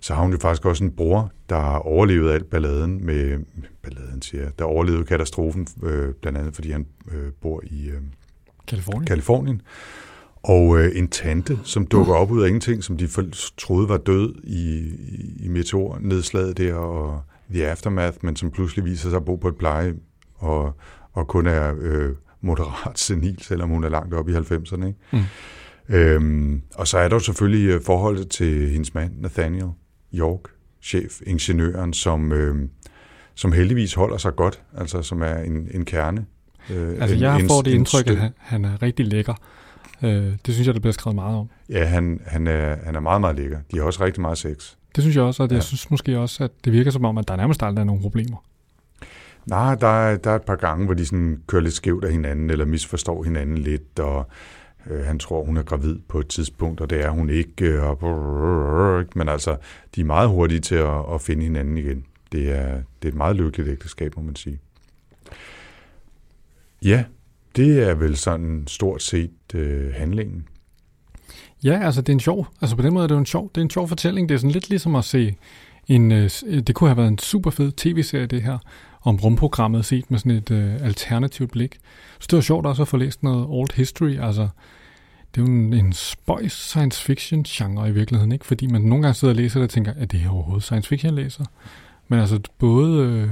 [0.00, 3.38] Så har hun jo faktisk også en bror, der har overlevet alt balladen med,
[3.82, 8.00] balladen siger jeg, der overlevede katastrofen, øh, blandt andet fordi han øh, bor i øh,
[8.66, 9.06] Kalifornien.
[9.06, 9.62] Kalifornien.
[10.42, 13.08] Og øh, en tante, som dukker op ud af ingenting, som de
[13.58, 17.22] troede var død i, i, i meteornedslaget der, og
[17.54, 20.02] The Aftermath, men som pludselig viser sig at bo på et plejehjem,
[20.34, 20.72] og,
[21.12, 24.86] og kun er øh, moderat senil, selvom hun er langt op i 90'erne.
[24.86, 24.98] Ikke?
[25.12, 25.24] Mm.
[25.88, 29.68] Øhm, og så er der jo selvfølgelig øh, forholdet til hendes mand, Nathaniel
[30.14, 30.40] York,
[30.82, 32.68] chef, ingeniøren, som, øh,
[33.34, 36.26] som heldigvis holder sig godt, altså som er en, en kerne.
[36.70, 39.34] Øh, altså en, jeg får det indtryk, at han, han er rigtig lækker.
[40.02, 40.10] Øh,
[40.46, 41.50] det synes jeg, der bliver skrevet meget om.
[41.68, 43.58] Ja, han, han, er, han er meget, meget lækker.
[43.72, 44.76] De har også rigtig meget sex.
[44.98, 45.56] Det synes jeg også, og det, ja.
[45.56, 48.02] jeg synes måske også, at det virker som om, at der nærmest aldrig er nogen
[48.02, 48.36] problemer.
[49.46, 52.12] Nej, der er, der er et par gange, hvor de sådan kører lidt skævt af
[52.12, 54.28] hinanden, eller misforstår hinanden lidt, og
[54.90, 57.64] øh, han tror, hun er gravid på et tidspunkt, og det er hun ikke.
[57.64, 59.56] Øh, og, men altså,
[59.94, 62.04] de er meget hurtige til at, at finde hinanden igen.
[62.32, 64.58] Det er, det er et meget lykkeligt ægteskab, må man sige.
[66.84, 67.04] Ja,
[67.56, 70.48] det er vel sådan stort set øh, handlingen.
[71.64, 73.50] Ja, altså det er en sjov, altså på den måde er det jo en sjov,
[73.54, 74.28] det er en sjov fortælling.
[74.28, 75.34] Det er sådan lidt ligesom at se
[75.88, 78.58] en, øh, øh det kunne have været en super fed tv-serie det her,
[79.02, 81.78] om rumprogrammet set med sådan et øh, alternativt blik.
[82.20, 84.48] Så det var sjovt også at få læst noget old history, altså
[85.34, 88.46] det er jo en, en spøjs science fiction genre i virkeligheden, ikke?
[88.46, 90.88] Fordi man nogle gange sidder og læser det og tænker, er det her overhovedet science
[90.88, 91.44] fiction læser?
[92.08, 93.30] Men altså både øh,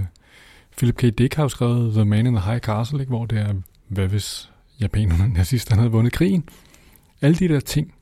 [0.76, 1.02] Philip K.
[1.18, 3.10] Dick har jo skrevet The Man in the High Castle, ikke?
[3.10, 3.54] hvor det er,
[3.88, 4.50] hvad hvis
[4.80, 6.44] japanerne nazisterne havde vundet krigen?
[7.20, 7.94] Alle de der ting,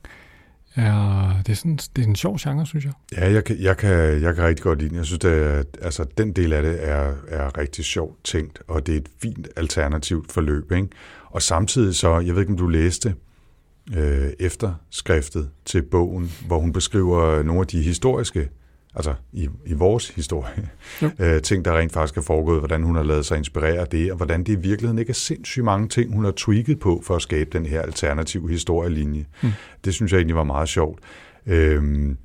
[0.75, 2.93] er, det, er sådan, det er en sjov genre, synes jeg.
[3.17, 4.97] Ja, jeg kan, jeg kan, jeg kan rigtig godt lide den.
[4.97, 8.93] Jeg synes, at altså, den del af det er, er rigtig sjovt tænkt, og det
[8.93, 10.71] er et fint alternativt forløb.
[10.71, 10.87] Ikke?
[11.25, 13.15] Og samtidig så, jeg ved ikke, om du læste
[13.95, 18.49] øh, efterskriftet til bogen, hvor hun beskriver nogle af de historiske
[18.95, 20.69] altså i, i vores historie,
[21.19, 24.11] øh, ting, der rent faktisk er foregået, hvordan hun har lavet sig inspirere af det,
[24.11, 27.15] og hvordan det i virkeligheden ikke er sindssygt mange ting, hun har tweaked på for
[27.15, 29.25] at skabe den her alternative historielinje.
[29.43, 29.49] Mm.
[29.85, 30.99] Det synes jeg egentlig var meget sjovt.
[31.45, 32.17] Øhm,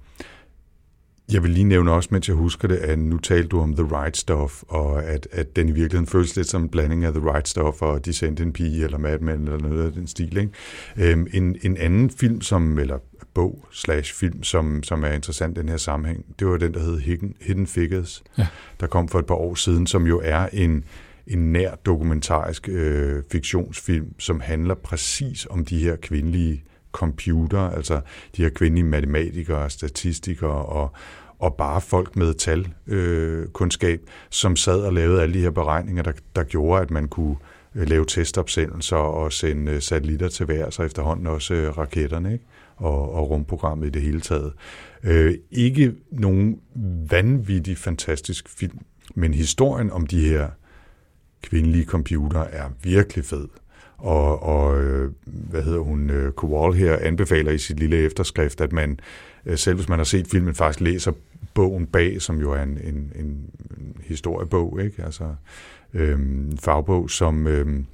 [1.32, 3.84] jeg vil lige nævne også, mens jeg husker det, at nu talte du om The
[3.84, 7.32] Right Stuff, og at, at den i virkeligheden føles lidt som en blanding af The
[7.32, 10.36] Right Stuff og De sendte en pige, eller Mad Men, eller noget af den stil.
[10.36, 11.12] Ikke?
[11.12, 12.98] Øhm, en, en anden film, som, eller
[13.40, 16.80] bog slash film, som, som er interessant i den her sammenhæng, det var den, der
[16.80, 18.46] hed Hidden, Hidden Figures, ja.
[18.80, 20.84] der kom for et par år siden, som jo er en,
[21.26, 28.00] en nær dokumentarisk øh, fiktionsfilm, som handler præcis om de her kvindelige computer, altså
[28.36, 30.92] de her kvindelige matematikere, statistikere og,
[31.38, 36.12] og bare folk med talkundskab, øh, som sad og lavede alle de her beregninger, der,
[36.36, 37.36] der gjorde, at man kunne
[37.74, 42.32] øh, lave testopsendelser og sende øh, satellitter til vejrs, og efterhånden også øh, raketterne.
[42.32, 42.44] Ikke?
[42.80, 44.52] Og, og rumprogrammet i det hele taget.
[45.04, 46.60] Øh, ikke nogen
[47.10, 48.78] vanvittig fantastisk film,
[49.14, 50.48] men historien om de her
[51.42, 53.48] kvindelige computer er virkelig fed.
[53.98, 58.72] Og, og øh, hvad hedder hun, øh, Kowal her anbefaler i sit lille efterskrift, at
[58.72, 59.00] man,
[59.46, 61.12] øh, selv hvis man har set filmen, faktisk læser
[61.54, 63.50] bogen bag, som jo er en, en, en
[64.04, 65.04] historiebog, ikke?
[65.04, 65.34] Altså
[65.94, 67.86] øhm, en fagbog, som, øhm,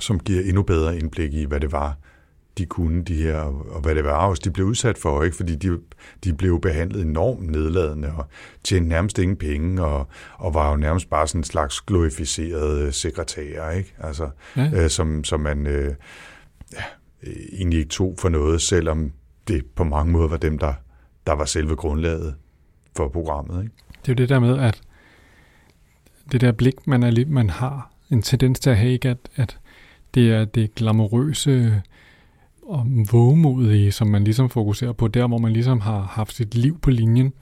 [0.00, 1.98] som giver endnu bedre indblik i, hvad det var,
[2.58, 3.36] de kunne, de her,
[3.70, 5.36] og hvad det var også, de blev udsat for, ikke?
[5.36, 5.78] fordi de,
[6.24, 8.26] de blev behandlet enormt nedladende og
[8.64, 13.70] tjente nærmest ingen penge, og, og var jo nærmest bare sådan en slags glorificerede sekretærer,
[13.70, 13.94] ikke?
[13.98, 14.70] Altså, ja.
[14.74, 15.94] øh, som, som man øh,
[16.72, 16.82] ja,
[17.52, 19.12] egentlig ikke tog for noget, selvom
[19.48, 20.72] det på mange måder var dem, der,
[21.26, 22.34] der var selve grundlaget
[22.96, 23.62] for programmet.
[23.62, 23.74] Ikke?
[24.02, 24.80] Det er jo det der med, at
[26.32, 29.08] det der blik, man, er, man har en tendens til at have, ikke?
[29.08, 29.58] At, at
[30.14, 31.82] det er det glamourøse
[32.68, 36.78] og vågemodige, som man ligesom fokuserer på, der hvor man ligesom har haft sit liv
[36.80, 37.32] på linjen.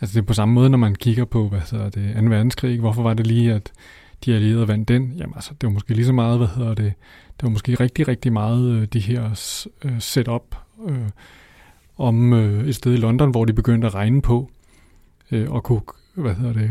[0.00, 2.20] Altså det er på samme måde, når man kigger på, hvad hedder det, 2.
[2.20, 3.72] verdenskrig, hvorfor var det lige, at
[4.24, 5.12] de allierede vandt den?
[5.16, 6.92] Jamen altså, det var måske lige så meget, hvad hedder det,
[7.36, 9.24] det var måske rigtig, rigtig meget øh, de her
[9.84, 10.56] øh, setup
[10.88, 11.08] øh,
[11.98, 14.50] om øh, et sted i London, hvor de begyndte at regne på
[15.30, 15.80] øh, og kunne,
[16.14, 16.70] hvad hedder det,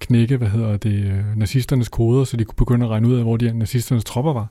[0.00, 3.22] knække, hvad hedder det, øh, nazisternes koder, så de kunne begynde at regne ud af,
[3.22, 4.46] hvor de nazisternes tropper var.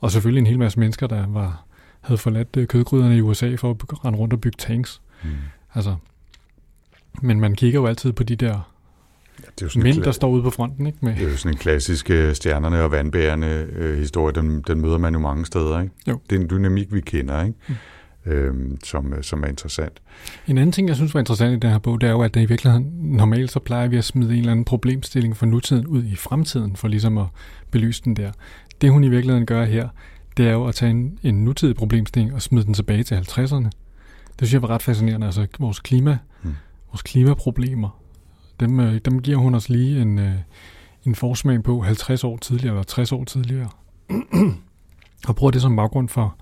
[0.00, 1.64] Og selvfølgelig en hel masse mennesker, der var
[2.00, 5.00] havde forladt øh, kødgryderne i USA for at rende rundt og bygge tanks.
[5.24, 5.30] Mm.
[5.74, 5.96] Altså,
[7.22, 10.12] men man kigger jo altid på de der ja, det er jo sådan mænd, der
[10.12, 10.86] står ude på fronten.
[10.86, 10.98] Ikke?
[11.00, 11.14] Med.
[11.14, 14.34] Det er jo sådan en klassisk uh, stjernerne og vandbærende uh, historie.
[14.34, 15.80] Den, den møder man jo mange steder.
[15.80, 15.94] Ikke?
[16.08, 16.20] Jo.
[16.30, 17.58] Det er en dynamik, vi kender, ikke?
[17.68, 17.74] Mm.
[18.26, 19.92] Øhm, som, som er interessant.
[20.46, 22.34] En anden ting, jeg synes var interessant i den her bog, det er jo, at
[22.34, 25.86] det i virkeligheden normalt så plejer vi at smide en eller anden problemstilling fra nutiden
[25.86, 27.26] ud i fremtiden, for ligesom at
[27.70, 28.32] belyse den der.
[28.80, 29.88] Det hun i virkeligheden gør her,
[30.36, 33.70] det er jo at tage en, en nutidig problemstilling og smide den tilbage til 50'erne.
[34.38, 35.26] Det synes jeg var ret fascinerende.
[35.26, 36.54] Altså vores klima, mm.
[36.92, 38.00] vores klimaproblemer,
[38.60, 40.34] dem, øh, dem giver hun os lige en, øh,
[41.04, 43.68] en forsmag på 50 år tidligere, eller 60 år tidligere.
[45.28, 46.36] og bruger det som baggrund for,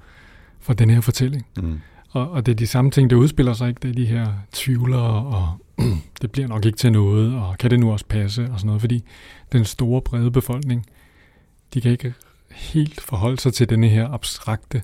[0.61, 1.47] for den her fortælling.
[1.57, 1.81] Mm.
[2.11, 3.79] Og, og det er de samme ting, der udspiller sig, ikke?
[3.83, 5.49] Det er de her tvivlere og
[6.23, 8.81] det bliver nok ikke til noget, og kan det nu også passe, og sådan noget,
[8.81, 9.05] fordi
[9.53, 10.87] den store brede befolkning,
[11.75, 12.15] de kan ikke
[12.51, 14.83] helt forholde sig til denne her abstrakte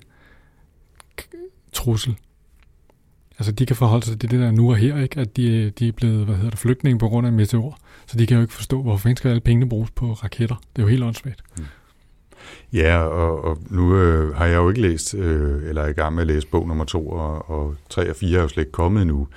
[1.73, 2.15] trussel.
[3.39, 5.19] Altså, de kan forholde sig til det der nu og her, ikke?
[5.19, 7.77] At de, de er blevet, hvad hedder det, flygtninge på grund af en meteor.
[8.05, 10.55] Så de kan jo ikke forstå, hvorfor skal alle pengene bruges på raketter.
[10.55, 11.41] Det er jo helt åndssvagt.
[11.57, 11.63] Mm.
[12.73, 16.15] Ja, og, og nu øh, har jeg jo ikke læst, øh, eller er i gang
[16.15, 18.71] med at læse bog nummer to, og, og tre og fire er jo slet ikke
[18.71, 19.27] kommet endnu.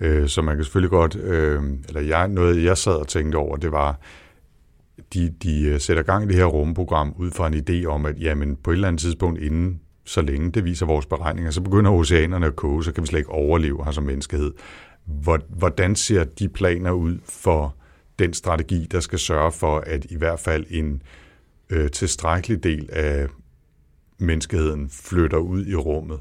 [0.00, 3.56] Øh, så man kan selvfølgelig godt, øh, eller jeg, noget jeg sad og tænkte over,
[3.56, 3.98] det var,
[5.14, 8.20] de, de øh, sætter gang i det her rumprogram ud fra en idé om, at
[8.20, 11.90] jamen, på et eller andet tidspunkt inden så længe det viser vores beregninger, så begynder
[11.90, 14.52] oceanerne at koge, så kan vi slet ikke overleve her som menneskehed.
[15.48, 17.76] Hvordan ser de planer ud for
[18.18, 21.02] den strategi, der skal sørge for, at i hvert fald en
[21.70, 23.26] øh, tilstrækkelig del af
[24.18, 26.20] menneskeheden flytter ud i rummet,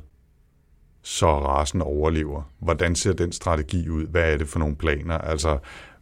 [1.02, 2.52] så rasen overlever.
[2.60, 4.08] Hvordan ser den strategi ud?
[4.08, 5.18] Hvad er det for nogle planer?
[5.18, 5.58] Altså,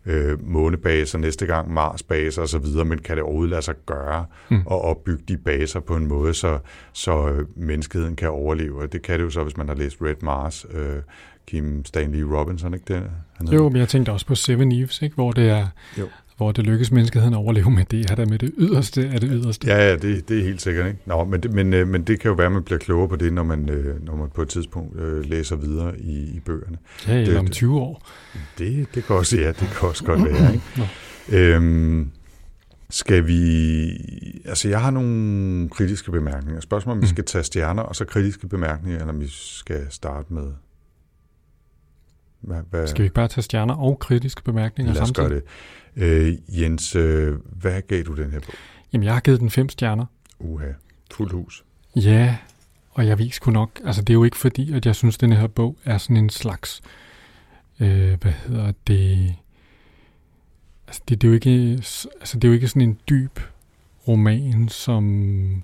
[0.05, 4.57] øh, månebaser, næste gang Marsbaser osv., men kan det overhovedet lade sig gøre mm.
[4.57, 6.59] at opbygge de baser på en måde, så,
[6.93, 8.87] så øh, menneskeheden kan overleve.
[8.87, 10.97] Det kan det jo så, hvis man har læst Red Mars, øh,
[11.47, 13.11] Kim Stanley Robinson, ikke det?
[13.37, 15.15] Han jo, men jeg tænkte også på Seven Eves, ikke?
[15.15, 16.07] hvor det er jo
[16.39, 19.29] hvor det lykkes menneskeheden at overleve med det, er der med det yderste af det
[19.33, 19.67] yderste.
[19.67, 20.87] Ja, ja det, det er helt sikkert.
[20.87, 20.99] Ikke?
[21.05, 23.15] Nå, men, det, men, øh, men det kan jo være, at man bliver klogere på
[23.15, 26.77] det, når man, øh, når man på et tidspunkt øh, læser videre i, i bøgerne.
[27.07, 28.07] Ja, eller det, om 20 år.
[28.57, 30.53] Det, det kan også, ja, det kan også godt være.
[30.53, 31.55] Ikke?
[31.55, 32.11] øhm,
[32.89, 33.41] skal vi...
[34.45, 36.61] Altså, jeg har nogle kritiske bemærkninger.
[36.61, 37.09] Spørgsmålet om vi mm.
[37.09, 40.47] skal tage stjerner, og så kritiske bemærkninger, eller om vi skal starte med...
[42.41, 42.87] Hvad, hvad?
[42.87, 45.29] Skal vi ikke bare tage stjerner og kritiske bemærkninger Lad os samtidig?
[45.29, 45.41] gøre
[45.95, 46.37] det.
[46.49, 48.53] Øh, Jens, øh, hvad gav du den her bog?
[48.93, 50.05] Jamen, jeg har givet den fem stjerner.
[50.39, 50.67] Uha,
[51.11, 51.63] fuldt hus.
[51.95, 52.37] Ja,
[52.91, 55.21] og jeg ved sgu nok, altså det er jo ikke fordi, at jeg synes, at
[55.21, 56.81] den her bog er sådan en slags,
[57.79, 59.35] øh, hvad hedder det,
[60.87, 61.71] altså det, det, er jo ikke,
[62.19, 63.39] altså det er jo ikke sådan en dyb
[64.07, 65.63] roman, som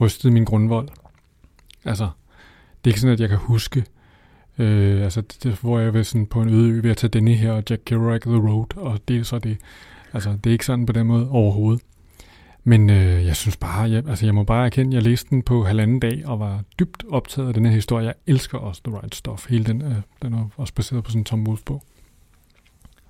[0.00, 0.88] rystede min grundvold.
[1.84, 2.04] Altså,
[2.84, 3.84] det er ikke sådan, at jeg kan huske,
[4.58, 7.34] Øh, altså, det, hvor jeg vil sådan på en øde ø ved at tage denne
[7.34, 9.56] her og Jack Kerouac The Road, og det er så det.
[10.12, 11.82] Altså, det er ikke sådan på den måde overhovedet.
[12.64, 15.42] Men øh, jeg synes bare, jeg, altså jeg må bare erkende, at jeg læste den
[15.42, 18.06] på halvanden dag og var dybt optaget af den her historie.
[18.06, 19.48] Jeg elsker også The Right Stuff.
[19.48, 21.82] Hele den, øh, den er også baseret på sådan en Tom Wolfe bog.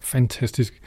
[0.01, 0.81] Fantastisk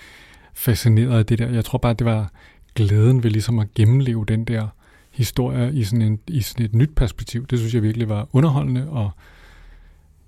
[0.53, 1.49] fascineret af det der.
[1.49, 2.31] Jeg tror bare, det var
[2.75, 4.67] glæden ved ligesom at gennemleve den der
[5.11, 7.47] historie i sådan, en, i sådan et nyt perspektiv.
[7.47, 9.11] Det synes jeg virkelig var underholdende og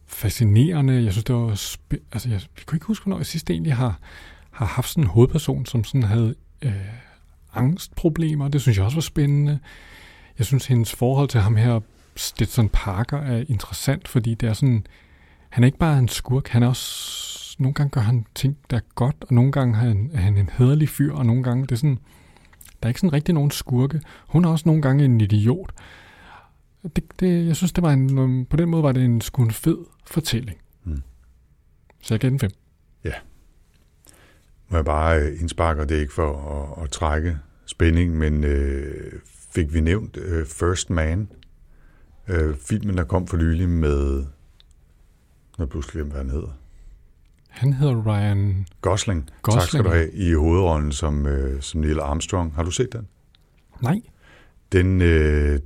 [0.10, 1.04] fascinerende.
[1.04, 1.54] Jeg synes, det var...
[1.54, 4.00] Sp- altså, jeg, jeg kunne ikke huske, hvornår jeg sidst egentlig har,
[4.52, 6.74] har haft sådan en hovedperson, som sådan havde øh,
[7.54, 8.48] angstproblemer.
[8.48, 9.60] Det synes jeg også var spændende.
[10.38, 11.80] Jeg synes, hendes forhold til ham her,
[12.16, 14.86] Stetson Parker, er interessant, fordi det er sådan...
[15.50, 17.56] Han er ikke bare en skurk, han er også...
[17.60, 20.38] Nogle gange gør han ting, der er godt, og nogle gange er han, er han
[20.38, 22.00] en hederlig fyr, og nogle gange det er sådan...
[22.64, 24.02] Der er ikke sådan rigtig nogen skurke.
[24.28, 25.72] Hun er også nogle gange en idiot.
[26.84, 29.52] Det, det, jeg synes, det var en, på den måde var det en sgu en
[29.52, 30.58] fed fortælling.
[30.84, 31.02] Mm.
[32.02, 32.52] Så jeg gav den fem.
[33.04, 33.14] Ja.
[34.70, 39.12] Må jeg bare øh, indsparke, det er ikke for at, at trække spænding, men øh,
[39.26, 41.28] fik vi nævnt øh, First Man,
[42.28, 44.26] øh, filmen, der kom for nylig med,
[45.60, 46.50] nu pludselig hvad han hedder.
[47.50, 49.30] Han hedder Ryan Gosling.
[49.42, 49.62] Gosling.
[49.62, 52.56] Tak skal du have i hovedrollen som, øh, som Neil Armstrong.
[52.56, 53.08] Har du set den?
[53.82, 54.02] Nej.
[54.72, 55.60] Den, øh,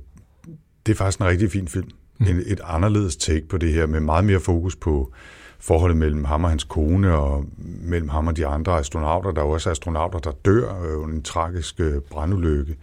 [0.86, 1.88] det er faktisk en rigtig fin film.
[2.20, 2.26] Mm.
[2.26, 5.12] En, et anderledes take på det her, med meget mere fokus på
[5.58, 7.44] forholdet mellem ham og hans kone, og
[7.82, 9.30] mellem ham og de andre astronauter.
[9.30, 12.76] Der er også astronauter, der dør under en tragisk øh, brandulykke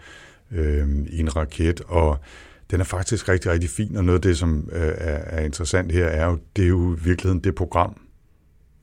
[0.52, 2.20] øh, i en raket, og
[2.72, 5.92] den er faktisk rigtig, rigtig fin, og noget af det, som øh, er, er interessant
[5.92, 7.98] her, er jo, det er jo i virkeligheden det program,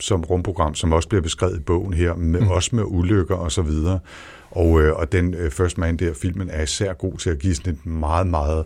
[0.00, 2.48] som rumprogram, som også bliver beskrevet i bogen her, med, mm.
[2.48, 3.98] også med ulykker og så videre.
[4.50, 7.54] Og, øh, og den øh, First Man der, filmen, er især god til at give
[7.54, 8.64] sådan et meget, meget øh,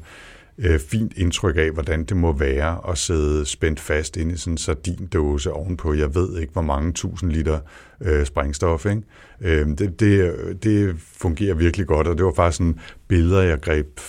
[0.88, 4.59] fint indtryk af, hvordan det må være at sidde spændt fast inde i sådan en
[4.59, 7.59] sardindåse ovenpå, jeg ved ikke, hvor mange tusind liter
[8.00, 8.86] øh, sprængstof.
[8.86, 9.03] Ikke?
[9.40, 12.78] Øh, det, det, det fungerer virkelig godt, og det var faktisk sådan
[13.09, 14.00] billeder, jeg greb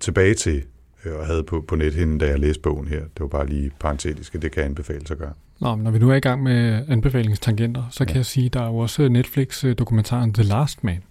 [0.00, 0.62] tilbage til
[1.04, 3.00] øh, og havde på, på nethinden, da jeg læste bogen her.
[3.00, 5.32] Det var bare lige parentetisk, det kan anbefales at gøre.
[5.60, 8.18] Nå, men når vi nu er i gang med anbefalingstangenter, så kan ja.
[8.18, 11.02] jeg sige, at der er jo også Netflix-dokumentaren The Last Man,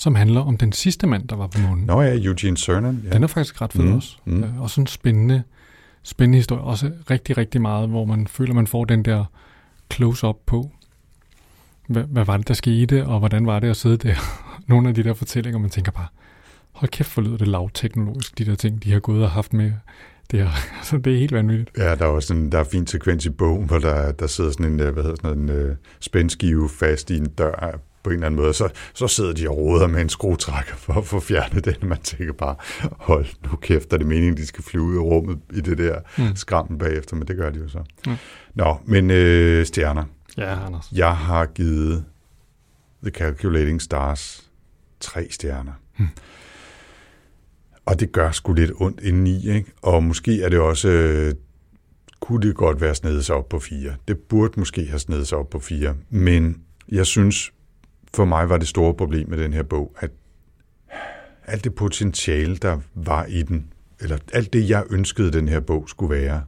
[0.00, 1.84] som handler om den sidste mand, der var på månen.
[1.84, 3.02] Nå ja, Eugene Cernan.
[3.04, 3.10] Ja.
[3.10, 4.16] Den er faktisk ret fed mm, også.
[4.24, 4.44] Mm.
[4.44, 5.42] Øh, også en spændende,
[6.02, 6.62] spændende historie.
[6.62, 9.24] Også rigtig, rigtig meget, hvor man føler, man får den der
[9.92, 10.70] close-up på,
[11.88, 14.14] hvad, hvad var det, der skete, og hvordan var det at sidde der.
[14.68, 16.06] Nogle af de der fortællinger, man tænker bare,
[16.72, 19.72] hold kæft, for lyder det lavteknologisk, de der ting, de har gået og haft med
[20.30, 20.48] Det er,
[20.78, 21.70] altså, det er helt vanvittigt.
[21.78, 24.26] Ja, der er også en, der er en fin sekvens i bogen, hvor der, der
[24.26, 28.10] sidder sådan en, øh, hvad hedder sådan en uh, spændskive fast i en dør på
[28.10, 31.06] en eller anden måde, så, så sidder de og råder med en skruetrækker for at
[31.06, 31.74] få fjernet den.
[31.88, 32.56] Man tænker bare,
[32.98, 36.00] hold nu kæft, er det meningen, de skal flyve ud i rummet i det der
[36.18, 36.36] mm.
[36.36, 37.78] skrammen bagefter, men det gør de jo så.
[38.06, 38.16] Mm.
[38.54, 40.04] Nå, men øh, stjerner.
[40.36, 40.92] Ja, Anders.
[40.92, 42.04] Jeg har givet
[43.02, 44.50] The Calculating Stars
[45.00, 45.72] tre stjerner.
[45.98, 46.08] Mm.
[47.86, 49.72] Og det gør sgu lidt ondt indeni, ikke?
[49.82, 51.34] Og måske er det også, øh,
[52.20, 53.94] kunne det godt være snedet sig op på fire.
[54.08, 55.96] Det burde måske have snedet sig op på fire.
[56.10, 57.52] Men jeg synes,
[58.14, 60.10] for mig var det store problem med den her bog, at
[61.44, 65.88] alt det potentiale, der var i den, eller alt det, jeg ønskede, den her bog
[65.88, 66.44] skulle være,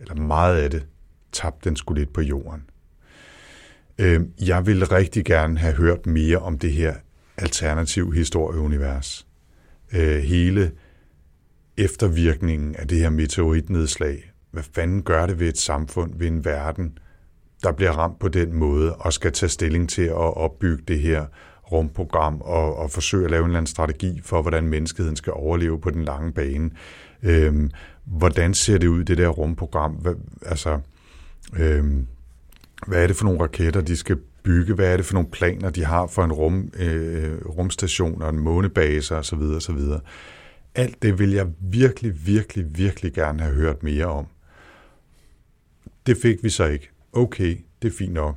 [0.00, 0.86] eller meget af det,
[1.32, 2.62] tabte den skulle lidt på jorden.
[3.98, 6.94] Øhm, jeg ville rigtig gerne have hørt mere om det her
[7.36, 9.26] alternativ historieunivers.
[9.92, 10.72] Øh, hele
[11.76, 14.32] eftervirkningen af det her meteoritnedslag.
[14.50, 16.98] Hvad fanden gør det ved et samfund, ved en verden,
[17.62, 21.26] der bliver ramt på den måde og skal tage stilling til at opbygge det her
[21.72, 25.80] rumprogram og, og forsøge at lave en eller anden strategi for, hvordan menneskeheden skal overleve
[25.80, 26.70] på den lange bane.
[27.22, 27.70] Øhm,
[28.04, 29.92] hvordan ser det ud, det der rumprogram?
[29.92, 30.14] Hvad,
[30.46, 30.80] altså,
[31.56, 32.06] øhm,
[32.86, 34.74] hvad er det for nogle raketter, de skal bygge?
[34.74, 38.38] Hvad er det for nogle planer, de har for en rum, øh, rumstation og en
[38.38, 39.38] månebase osv.
[39.38, 39.78] osv.
[40.74, 44.26] Alt det vil jeg virkelig, virkelig, virkelig gerne have hørt mere om.
[46.06, 48.36] Det fik vi så ikke okay, det er fint nok.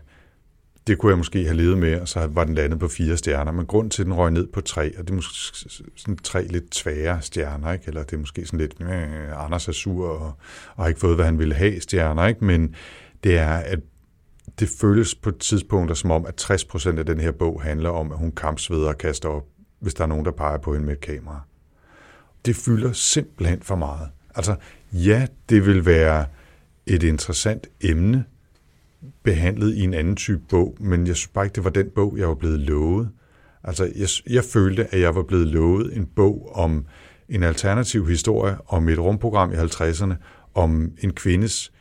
[0.87, 3.51] Det kunne jeg måske have levet med, og så var den landet på fire stjerner.
[3.51, 6.47] Men grund til, at den røg ned på tre, og det er måske sådan tre
[6.47, 7.85] lidt tvære stjerner, ikke?
[7.87, 10.33] eller det er måske sådan lidt, øh, Anders er sur og,
[10.75, 12.45] og har ikke fået, hvad han ville have stjerner, ikke?
[12.45, 12.75] men
[13.23, 13.79] det er, at
[14.59, 18.17] det føles på tidspunkter som om, at 60% af den her bog handler om, at
[18.17, 19.47] hun kampsveder og kaster op,
[19.79, 21.41] hvis der er nogen, der peger på hende med et kamera.
[22.45, 24.09] Det fylder simpelthen for meget.
[24.35, 24.55] Altså,
[24.93, 26.25] ja, det vil være
[26.85, 28.25] et interessant emne,
[29.23, 32.17] behandlet i en anden type bog, men jeg synes bare ikke, det var den bog,
[32.17, 33.09] jeg var blevet lovet.
[33.63, 36.85] Altså, jeg, jeg følte, at jeg var blevet lovet en bog om
[37.29, 40.13] en alternativ historie om et rumprogram i 50'erne,
[40.53, 41.71] om en kvindes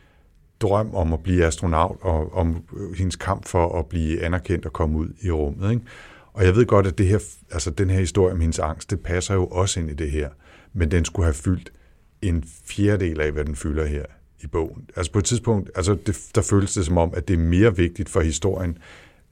[0.61, 4.73] drøm om at blive astronaut, og om øh, hendes kamp for at blive anerkendt og
[4.73, 5.71] komme ud i rummet.
[5.71, 5.85] Ikke?
[6.33, 7.19] Og jeg ved godt, at det her,
[7.51, 10.29] altså den her historie om hendes angst, det passer jo også ind i det her,
[10.73, 11.73] men den skulle have fyldt
[12.23, 14.05] en fjerdedel af, hvad den fylder her
[14.43, 14.89] i bogen.
[14.97, 17.77] Altså på et tidspunkt, altså det, der føles det som om, at det er mere
[17.77, 18.79] vigtigt for historien,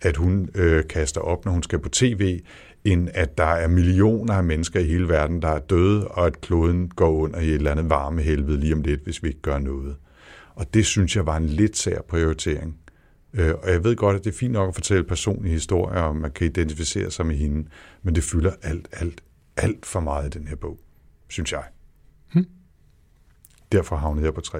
[0.01, 2.41] at hun øh, kaster op, når hun skal på tv,
[2.85, 6.41] end at der er millioner af mennesker i hele verden, der er døde, og at
[6.41, 9.41] kloden går under i et eller andet varme helvede lige om lidt, hvis vi ikke
[9.41, 9.97] gør noget.
[10.55, 12.79] Og det synes jeg var en lidt sær prioritering.
[13.35, 16.17] Øh, og jeg ved godt, at det er fint nok at fortælle personlige historier, og
[16.17, 17.69] man kan identificere sig med hende,
[18.03, 19.23] men det fylder alt, alt,
[19.57, 20.79] alt for meget i den her bog,
[21.29, 21.65] synes jeg.
[22.33, 22.47] Hmm.
[23.73, 24.59] Derfor havnede jeg på tre.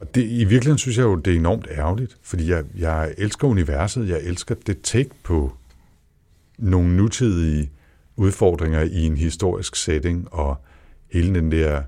[0.00, 3.48] Og det, i virkeligheden synes jeg jo, det er enormt ærgerligt, fordi jeg, jeg elsker
[3.48, 5.52] universet, jeg elsker det take på
[6.58, 7.70] nogle nutidige
[8.16, 10.56] udfordringer i en historisk setting, og
[11.12, 11.82] hele den der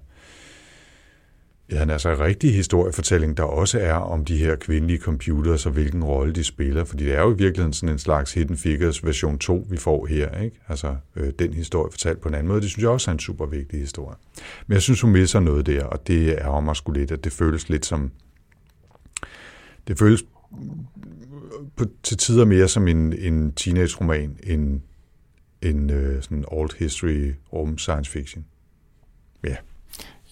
[1.71, 6.33] Ja, altså rigtig historiefortælling, der også er om de her kvindelige computers og hvilken rolle
[6.33, 9.67] de spiller, fordi det er jo i virkeligheden sådan en slags Hidden Figures version 2,
[9.71, 10.61] vi får her, ikke?
[10.69, 13.19] Altså øh, den historie fortalt på en anden måde, det synes jeg også er en
[13.19, 14.17] super vigtig historie.
[14.67, 17.25] Men jeg synes, hun misser noget der, og det er om mig sgu lidt, at
[17.25, 18.11] det føles lidt som,
[19.89, 20.25] det føles
[21.77, 24.81] på, til tider mere som en, en teenage-roman, end
[25.63, 28.45] en øh, sådan old history rum science fiction.
[29.45, 29.57] Ja.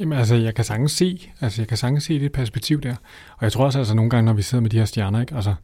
[0.01, 2.95] Jamen altså, jeg kan sagtens se, altså jeg kan sagtens se det perspektiv der.
[3.37, 5.35] Og jeg tror også, altså nogle gange, når vi sidder med de her stjerner, ikke,
[5.35, 5.55] altså,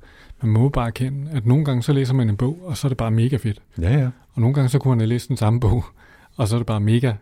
[0.42, 2.88] man må bare erkende, at nogle gange så læser man en bog, og så er
[2.88, 3.58] det bare mega fedt.
[3.80, 4.08] Ja, ja.
[4.34, 5.84] Og nogle gange så kunne man have læst den samme bog,
[6.36, 7.12] og så er det bare mega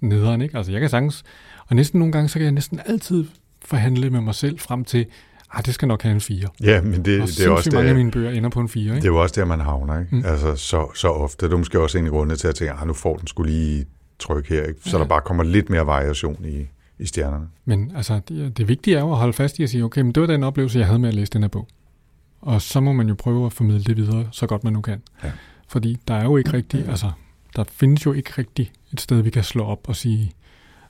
[0.00, 0.56] nederen, ikke?
[0.56, 1.24] Altså jeg kan sagtens,
[1.66, 3.24] og næsten nogle gange, så kan jeg næsten altid
[3.64, 5.06] forhandle med mig selv frem til,
[5.52, 6.48] ah, det skal nok have en 4.
[6.62, 8.68] Ja, men det, og det er også mange det, af mine bøger ender på en
[8.68, 8.94] 4, ikke?
[8.94, 10.16] Det er jo også der, man havner, ikke?
[10.16, 10.22] Mm.
[10.26, 11.46] Altså så, så ofte.
[11.46, 13.86] Det er måske også en grund til at tænke, ah, nu får den skulle lige
[14.18, 14.80] tryk her, ikke?
[14.84, 15.02] Så ja.
[15.02, 16.66] der bare kommer lidt mere variation i,
[16.98, 17.48] i stjernerne.
[17.64, 20.12] Men altså, det, det vigtige er jo at holde fast i at sige, okay, men
[20.12, 21.68] det var den oplevelse, jeg havde med at læse den her bog.
[22.40, 25.02] Og så må man jo prøve at formidle det videre, så godt man nu kan.
[25.24, 25.32] Ja.
[25.68, 27.10] Fordi der er jo ikke rigtig, altså,
[27.56, 30.32] der findes jo ikke rigtig et sted, vi kan slå op og sige,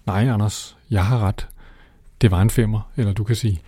[0.07, 1.49] nej Anders, jeg har ret.
[2.21, 2.91] Det var en femmer.
[2.97, 3.63] Eller du kan sige,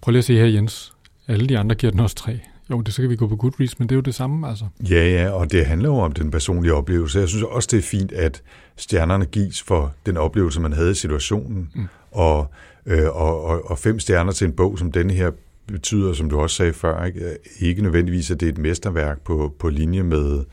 [0.00, 0.92] prøv lige at se her Jens,
[1.28, 2.40] alle de andre giver den også tre.
[2.70, 4.64] Jo, det så kan vi gå på Goodreads, men det er jo det samme, altså.
[4.90, 7.18] Ja, ja, og det handler jo om den personlige oplevelse.
[7.18, 8.42] Jeg synes også, det er fint, at
[8.76, 11.70] stjernerne gives for den oplevelse, man havde i situationen.
[11.74, 11.86] Mm.
[12.10, 12.50] Og,
[12.86, 15.30] øh, og, og, og fem stjerner til en bog som denne her
[15.66, 19.54] betyder, som du også sagde før, ikke, ikke nødvendigvis, at det er et mesterværk på,
[19.58, 20.44] på linje med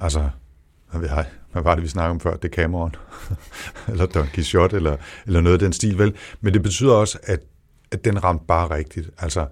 [0.00, 0.28] altså
[0.90, 2.36] hvad, ved jeg, hvad var det, vi snakkede om før?
[2.36, 2.94] Det Cameron,
[3.90, 4.96] eller Don Quixote, eller,
[5.26, 6.14] eller noget af den stil, vel?
[6.40, 7.40] Men det betyder også, at,
[7.94, 9.10] at den ramte bare rigtigt.
[9.18, 9.46] Altså,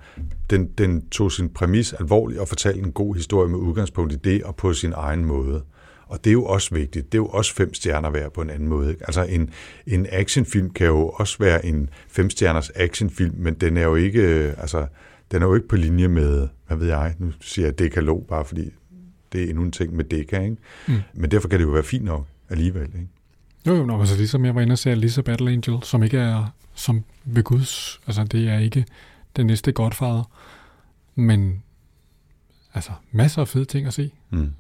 [0.51, 4.43] den, den tog sin præmis alvorligt og fortalte en god historie med udgangspunkt i det
[4.43, 5.63] og på sin egen måde.
[6.07, 7.13] Og det er jo også vigtigt.
[7.13, 8.91] Det er jo også fem stjerner værd på en anden måde.
[8.91, 9.05] Ikke?
[9.05, 9.51] Altså en,
[9.87, 14.23] en actionfilm kan jo også være en femstjerners actionfilm, men den er jo ikke,
[14.59, 14.87] altså,
[15.31, 18.45] den er jo ikke på linje med, hvad ved jeg, nu siger jeg dekalog, bare
[18.45, 18.71] fordi
[19.33, 20.57] det er endnu en ting med deka, ikke?
[20.89, 20.95] Mm.
[21.15, 23.09] Men derfor kan det jo være fint nok alligevel, ikke?
[23.67, 26.47] Jo, jo, altså ligesom jeg var inde og se Lisa Battle Angel, som ikke er
[26.75, 28.85] som ved Guds, altså det er ikke
[29.37, 30.31] den næste Godfather,
[31.15, 31.63] men
[32.75, 34.11] altså masser af fede ting at se.
[34.31, 34.53] Mm.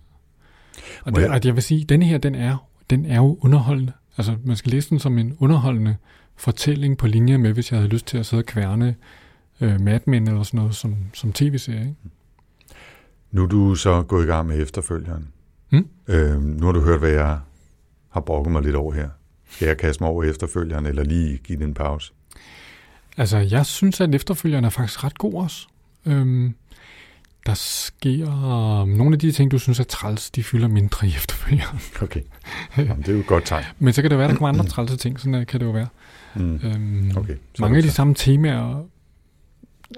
[1.04, 1.30] Og, det, jeg...
[1.30, 3.92] og jeg vil sige, denne her, den er, den er jo underholdende.
[4.16, 5.96] Altså man skal læse den som en underholdende
[6.36, 8.94] fortælling på linje med, hvis jeg havde lyst til at sidde og kværne
[9.60, 11.80] øh, Mad Men eller sådan noget som, som tv-serie.
[11.80, 11.94] Ikke?
[13.30, 15.28] Nu er du så gået i gang med efterfølgeren.
[15.70, 15.88] Hmm?
[16.08, 17.38] Øh, nu har du hørt, hvad jeg
[18.12, 19.08] har brokket mig lidt over her.
[19.50, 22.12] Skal jeg kaste mig over efterfølgeren, eller lige give den en pause?
[23.16, 25.66] Altså, jeg synes, at efterfølgeren er faktisk ret god også.
[26.06, 26.54] Øhm,
[27.46, 31.78] der sker nogle af de ting, du synes er træls, de fylder mindre i efterfølgeren.
[32.02, 32.20] Okay,
[32.78, 33.64] Jamen, det er jo et godt tegn.
[33.78, 35.70] Men så kan det være, at der kommer andre trælse ting, sådan kan det jo
[35.70, 35.88] være.
[36.34, 36.60] Mm.
[36.64, 38.84] Øhm, okay, mange af de samme temaer,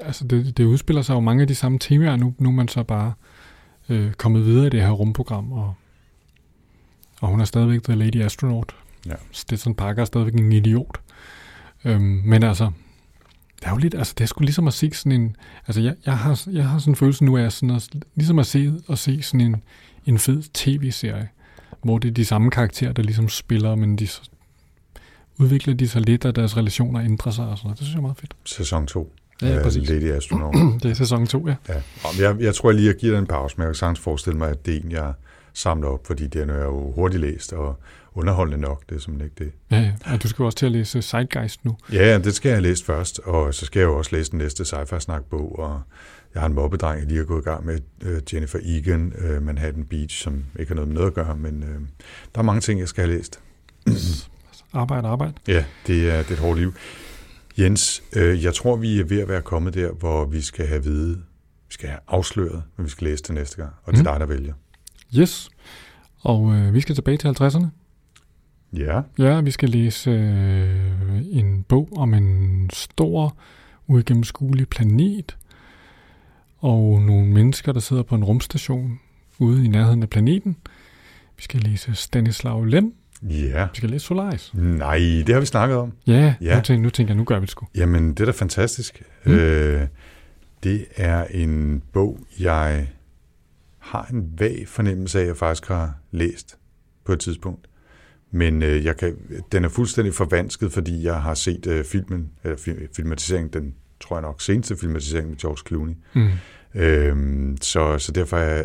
[0.03, 2.69] altså det, det udspiller sig jo mange af de samme temaer, nu, nu er man
[2.69, 3.13] så bare
[3.89, 5.75] øh, kommet videre i det her rumprogram, og,
[7.25, 8.75] og hun er stadigvæk The Lady Astronaut.
[9.07, 9.15] Ja.
[9.33, 11.01] Stetson Parker er stadigvæk en idiot.
[11.85, 12.71] Øhm, men altså,
[13.61, 15.95] det er jo lidt, altså det er sgu ligesom at se sådan en, altså jeg,
[16.07, 18.99] jeg, har, jeg har sådan en følelse nu af sådan at, ligesom at se, at
[18.99, 19.63] se sådan en,
[20.07, 21.29] en fed tv-serie,
[21.83, 24.09] hvor det er de samme karakterer, der ligesom spiller, men de
[25.39, 27.79] udvikler de sig lidt, og deres relationer ændrer sig og sådan noget.
[27.79, 28.35] Det synes jeg er meget fedt.
[28.45, 29.13] Sæson 2.
[29.43, 29.89] Ja, præcis.
[29.89, 30.55] Lady Astronaut.
[30.83, 31.57] det er sæson 2, ja.
[31.69, 31.75] ja.
[32.21, 34.39] Jeg, jeg tror jeg lige, at give dig en pause, men jeg kan sagtens forestille
[34.39, 35.13] mig, at det er en, jeg
[35.55, 37.79] samler op, fordi den er jo hurtigt læst og
[38.15, 38.83] underholdende nok.
[38.89, 39.77] Det er simpelthen ikke det.
[39.77, 40.13] Ja, ja.
[40.13, 41.77] Og du skal jo også til at læse Zeitgeist nu.
[41.93, 44.65] Ja, det skal jeg læse først, og så skal jeg jo også læse den næste
[44.65, 45.83] sci-fi-snak-bog, og
[46.35, 49.43] jeg har en mobbedreng, jeg lige er gået i gang med, uh, Jennifer Egan, uh,
[49.43, 51.69] Manhattan Beach, som ikke har noget med noget at gøre, men uh,
[52.35, 53.41] der er mange ting, jeg skal have læst.
[54.73, 55.33] arbejde, arbejde.
[55.49, 56.75] Ja, det er, det er et hårdt liv.
[57.59, 60.85] Jens, øh, jeg tror, vi er ved at være kommet der, hvor vi skal have
[60.85, 61.23] vide,
[61.69, 64.19] vi skal have afsløret, hvad vi skal læse til næste gang, og det er mm.
[64.19, 64.55] dig, der vælger.
[65.19, 65.51] Yes,
[66.21, 67.67] og øh, vi skal tilbage til 50'erne.
[68.73, 69.01] Ja.
[69.19, 73.37] Ja, vi skal læse øh, en bog om en stor,
[73.87, 75.37] uigennemskuelig planet,
[76.59, 79.01] og nogle mennesker, der sidder på en rumstation
[79.39, 80.57] ude i nærheden af planeten.
[81.37, 82.95] Vi skal læse Stanislav Lem,
[83.31, 83.65] Ja.
[83.65, 84.51] Vi skal læse Solaris.
[84.55, 85.93] Nej, det har vi snakket om.
[86.07, 86.57] Ja, ja.
[86.57, 87.67] Nu, tænker, nu tænker jeg, nu gør vi det sgu.
[87.75, 89.03] Jamen, det er da fantastisk.
[89.27, 89.33] Mm.
[89.33, 89.87] Øh,
[90.63, 92.89] det er en bog, jeg
[93.85, 96.59] har en vag fornemmelse af, at jeg faktisk har læst
[97.05, 97.67] på et tidspunkt.
[98.31, 99.17] Men øh, jeg kan,
[99.53, 104.23] den er fuldstændig forvansket, fordi jeg har set øh, filmen, eller filmatiseringen, den tror jeg
[104.23, 105.95] nok seneste filmatisering med George Clooney.
[106.15, 106.29] Mm.
[106.75, 108.65] Øhm, så, så derfor er jeg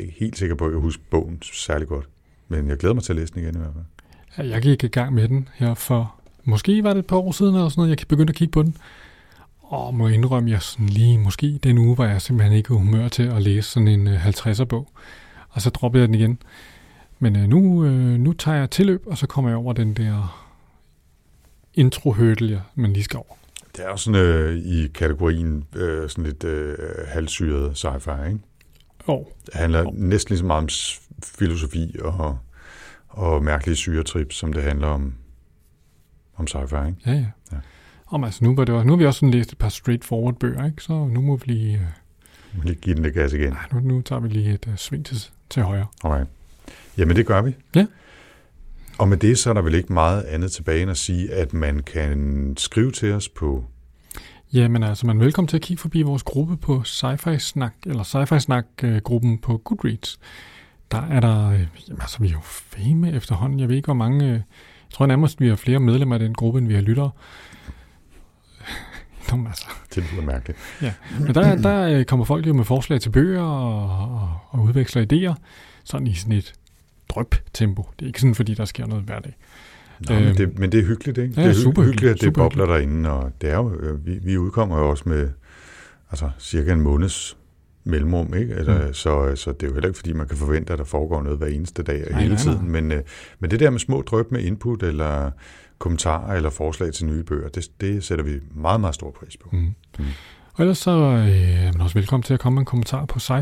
[0.00, 2.08] øh, helt sikker på, at jeg husker bogen særlig godt.
[2.48, 4.50] Men jeg glæder mig til at læse den igen i hvert fald.
[4.50, 7.54] Jeg gik i gang med den her for, måske var det et par år siden
[7.54, 8.76] eller sådan noget, jeg begyndte at kigge på den.
[9.68, 13.22] Og må indrømme, jeg sådan lige, måske den uge var jeg simpelthen ikke humør til
[13.22, 14.88] at læse sådan en 50'er øh, bog.
[15.48, 16.38] Og så droppede jeg den igen.
[17.18, 20.46] Men øh, nu, øh, nu tager jeg tilløb, og så kommer jeg over den der
[21.74, 23.36] intro hurdle, man lige skal over.
[23.76, 28.40] Det er jo sådan øh, i kategorien øh, sådan lidt øh, halvsyret sci-fi, ikke?
[29.08, 29.26] Jo.
[29.46, 29.90] Det handler jo.
[29.94, 30.68] næsten lige så meget om
[31.22, 32.38] filosofi og,
[33.08, 35.14] og mærkelige syretrip, som det handler om,
[36.36, 36.98] om sci-fi, ikke?
[37.06, 37.26] Ja, ja.
[37.52, 37.56] ja.
[38.06, 40.34] Om, altså, nu, var det også, nu har vi også sådan læst et par straightforward
[40.34, 40.82] bøger, ikke?
[40.82, 41.80] så nu må vi lige...
[42.56, 43.52] Uh, lige give den lidt gas igen.
[43.52, 45.86] Nej, nu, nu tager vi lige et uh, sving til, til højre.
[46.04, 46.24] Okay.
[46.98, 47.54] Jamen, det gør vi.
[47.74, 47.86] Ja.
[48.98, 51.52] Og med det, så er der vel ikke meget andet tilbage end at sige, at
[51.52, 53.64] man kan skrive til os på
[54.52, 58.02] Jamen altså, man er velkommen til at kigge forbi vores gruppe på Sci-Fi Snak, eller
[58.02, 60.18] Sci-Fi Snak-gruppen på Goodreads.
[60.90, 63.60] Der er der, øh, jamen altså, vi er jo fame efterhånden.
[63.60, 64.40] Jeg ved ikke, hvor mange, øh, jeg
[64.92, 67.10] tror nærmest, vi har flere medlemmer af den gruppe, end vi har lyttere.
[69.32, 69.66] Nå, altså.
[69.94, 70.58] Det er mærkeligt.
[70.82, 73.82] Ja, men der, der øh, kommer folk jo med forslag til bøger og,
[74.14, 75.34] og, og udveksler idéer,
[75.84, 76.52] sådan i sådan et
[77.08, 77.88] drøb-tempo.
[77.98, 79.36] Det er ikke sådan, fordi der sker noget hver dag.
[80.08, 81.34] Nå, øhm, men, det, men det er hyggeligt, ikke?
[81.40, 84.06] Ja, det er super hyggeligt, at det super bobler derinde, og det er jo, øh,
[84.06, 85.30] vi, vi udkommer jo også med
[86.10, 87.36] altså, cirka en måneds
[87.84, 88.54] mellemrum, ikke?
[88.54, 88.94] Eller, mm.
[88.94, 91.38] så, så det er jo heller ikke, fordi man kan forvente, at der foregår noget
[91.38, 92.58] hver eneste dag og hele nej, tiden.
[92.58, 92.80] Nej.
[92.80, 93.02] Men, øh,
[93.38, 95.30] men det der med små drøb med input, eller
[95.78, 99.48] kommentarer, eller forslag til nye bøger, det, det sætter vi meget, meget stor pris på.
[99.52, 99.74] Mm.
[99.98, 100.04] Mm.
[100.54, 103.18] Og ellers så øh, er man også velkommen til at komme med en kommentar på
[103.18, 103.32] sci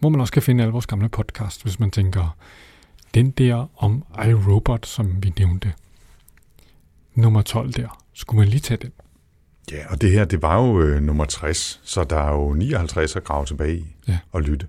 [0.00, 2.36] hvor man også kan finde alle vores gamle podcast, hvis man tænker,
[3.14, 5.72] den der om iRobot, som vi nævnte,
[7.14, 8.92] nummer 12 der, skulle man lige tage den?
[9.72, 13.16] Ja, og det her, det var jo øh, nummer 60, så der er jo 59
[13.16, 14.18] at grave tilbage i Ja.
[14.32, 14.66] og lytte.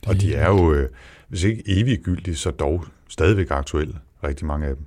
[0.00, 0.88] Det Og de er jo, øh,
[1.28, 3.94] hvis ikke eviggyldige, så dog stadigvæk aktuelle,
[4.24, 4.84] rigtig mange af dem.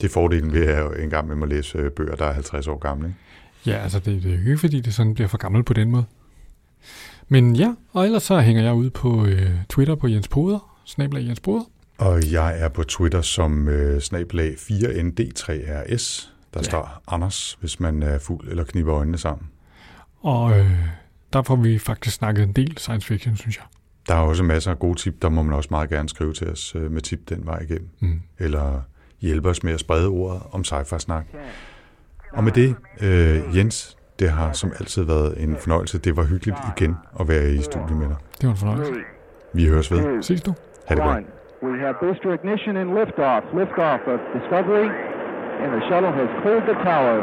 [0.00, 2.66] Det er fordelen ved at en gang med at læse øh, bøger, der er 50
[2.68, 3.06] år gamle.
[3.08, 3.18] Ikke?
[3.66, 5.90] Ja, altså det, det er jo ikke, fordi det sådan bliver for gammelt på den
[5.90, 6.04] måde.
[7.28, 11.26] Men ja, og ellers så hænger jeg ud på øh, Twitter på Jens Poder, snablag
[11.26, 11.64] Jens Poder.
[11.98, 16.28] Og jeg er på Twitter som øh, snablag 4ND3RS.
[16.54, 16.60] Der Ja.
[16.60, 16.62] ja.
[16.62, 19.48] står Anders, hvis man er fuld eller kniber øjnene sammen.
[20.20, 20.70] Og øh,
[21.32, 23.64] der får vi faktisk snakket en del science fiction, synes jeg.
[24.08, 26.48] Der er også masser af gode tip, der må man også meget gerne skrive til
[26.50, 27.88] os øh, med tip den vej igennem.
[28.00, 28.20] Mm.
[28.38, 28.82] Eller
[29.20, 31.24] hjælpe os med at sprede ordet om sci-fi-snak.
[32.32, 35.98] Og med det, øh, Jens, det har som altid været en fornøjelse.
[35.98, 38.16] Det var hyggeligt igen at være i studiet med dig.
[38.40, 38.92] Det var en fornøjelse.
[39.52, 40.22] Vi høres ved.
[40.22, 40.54] Ses du?
[40.88, 41.24] Ha' det godt.
[41.62, 43.44] We have booster ignition and liftoff.
[43.60, 44.88] Liftoff of Discovery,
[45.62, 47.16] and the shuttle has cleared the tower.